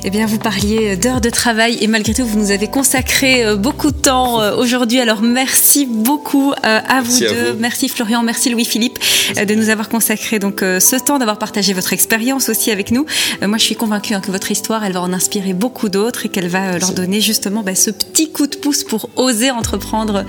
Eh 0.03 0.09
bien, 0.09 0.25
vous 0.25 0.39
parliez 0.39 0.97
d'heures 0.97 1.21
de 1.21 1.29
travail 1.29 1.77
et 1.81 1.87
malgré 1.87 2.13
tout, 2.13 2.25
vous 2.25 2.39
nous 2.39 2.51
avez 2.51 2.67
consacré 2.67 3.45
euh, 3.45 3.55
beaucoup 3.55 3.91
de 3.91 3.97
temps 3.97 4.41
euh, 4.41 4.55
aujourd'hui. 4.55 4.99
Alors, 4.99 5.21
merci 5.21 5.85
beaucoup 5.85 6.51
euh, 6.51 6.79
à 6.87 7.01
vous 7.01 7.19
deux. 7.19 7.53
Merci 7.59 7.87
Florian, 7.89 8.23
merci 8.23 8.49
Louis-Philippe 8.49 8.99
de 9.35 9.55
nous 9.55 9.69
avoir 9.69 9.89
consacré 9.89 10.39
donc 10.39 10.61
ce 10.61 10.95
temps, 10.95 11.19
d'avoir 11.19 11.37
partagé 11.37 11.73
votre 11.73 11.93
expérience 11.93 12.49
aussi 12.49 12.71
avec 12.71 12.91
nous. 12.91 13.05
Moi, 13.41 13.57
je 13.57 13.63
suis 13.63 13.75
convaincue 13.75 14.13
hein, 14.13 14.21
que 14.21 14.31
votre 14.31 14.51
histoire, 14.51 14.83
elle 14.83 14.93
va 14.93 15.01
en 15.01 15.13
inspirer 15.13 15.53
beaucoup 15.53 15.87
d'autres 15.87 16.25
et 16.25 16.29
qu'elle 16.29 16.47
va 16.47 16.79
leur 16.79 16.93
donner 16.93 17.21
justement 17.21 17.61
bah, 17.61 17.75
ce 17.75 17.91
petit 17.91 18.31
coup 18.31 18.47
de 18.47 18.55
pouce 18.55 18.83
pour 18.83 19.09
oser 19.17 19.51
entreprendre, 19.51 20.25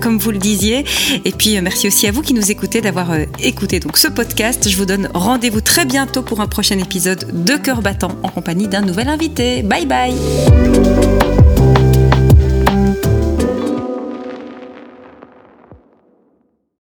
comme 0.00 0.18
vous 0.18 0.30
le 0.30 0.38
disiez. 0.38 0.84
Et 1.24 1.32
puis, 1.32 1.58
merci 1.60 1.88
aussi 1.88 2.06
à 2.06 2.12
vous 2.12 2.22
qui 2.22 2.34
nous 2.34 2.50
écoutez 2.50 2.82
d'avoir 2.82 3.12
écouté 3.42 3.80
donc 3.80 3.96
ce 3.96 4.08
podcast. 4.08 4.68
Je 4.68 4.76
vous 4.76 4.86
donne 4.86 5.08
rendez-vous 5.14 5.62
très 5.62 5.86
bientôt 5.86 6.22
pour 6.22 6.40
un 6.40 6.46
prochain 6.46 6.78
épisode 6.78 7.44
de 7.44 7.56
Cœur 7.56 7.80
battant 7.80 8.12
en 8.22 8.28
compagnie 8.28 8.68
d'un 8.68 8.83
nouvel 8.84 9.08
invité. 9.08 9.62
Bye 9.62 9.86
bye 9.86 11.43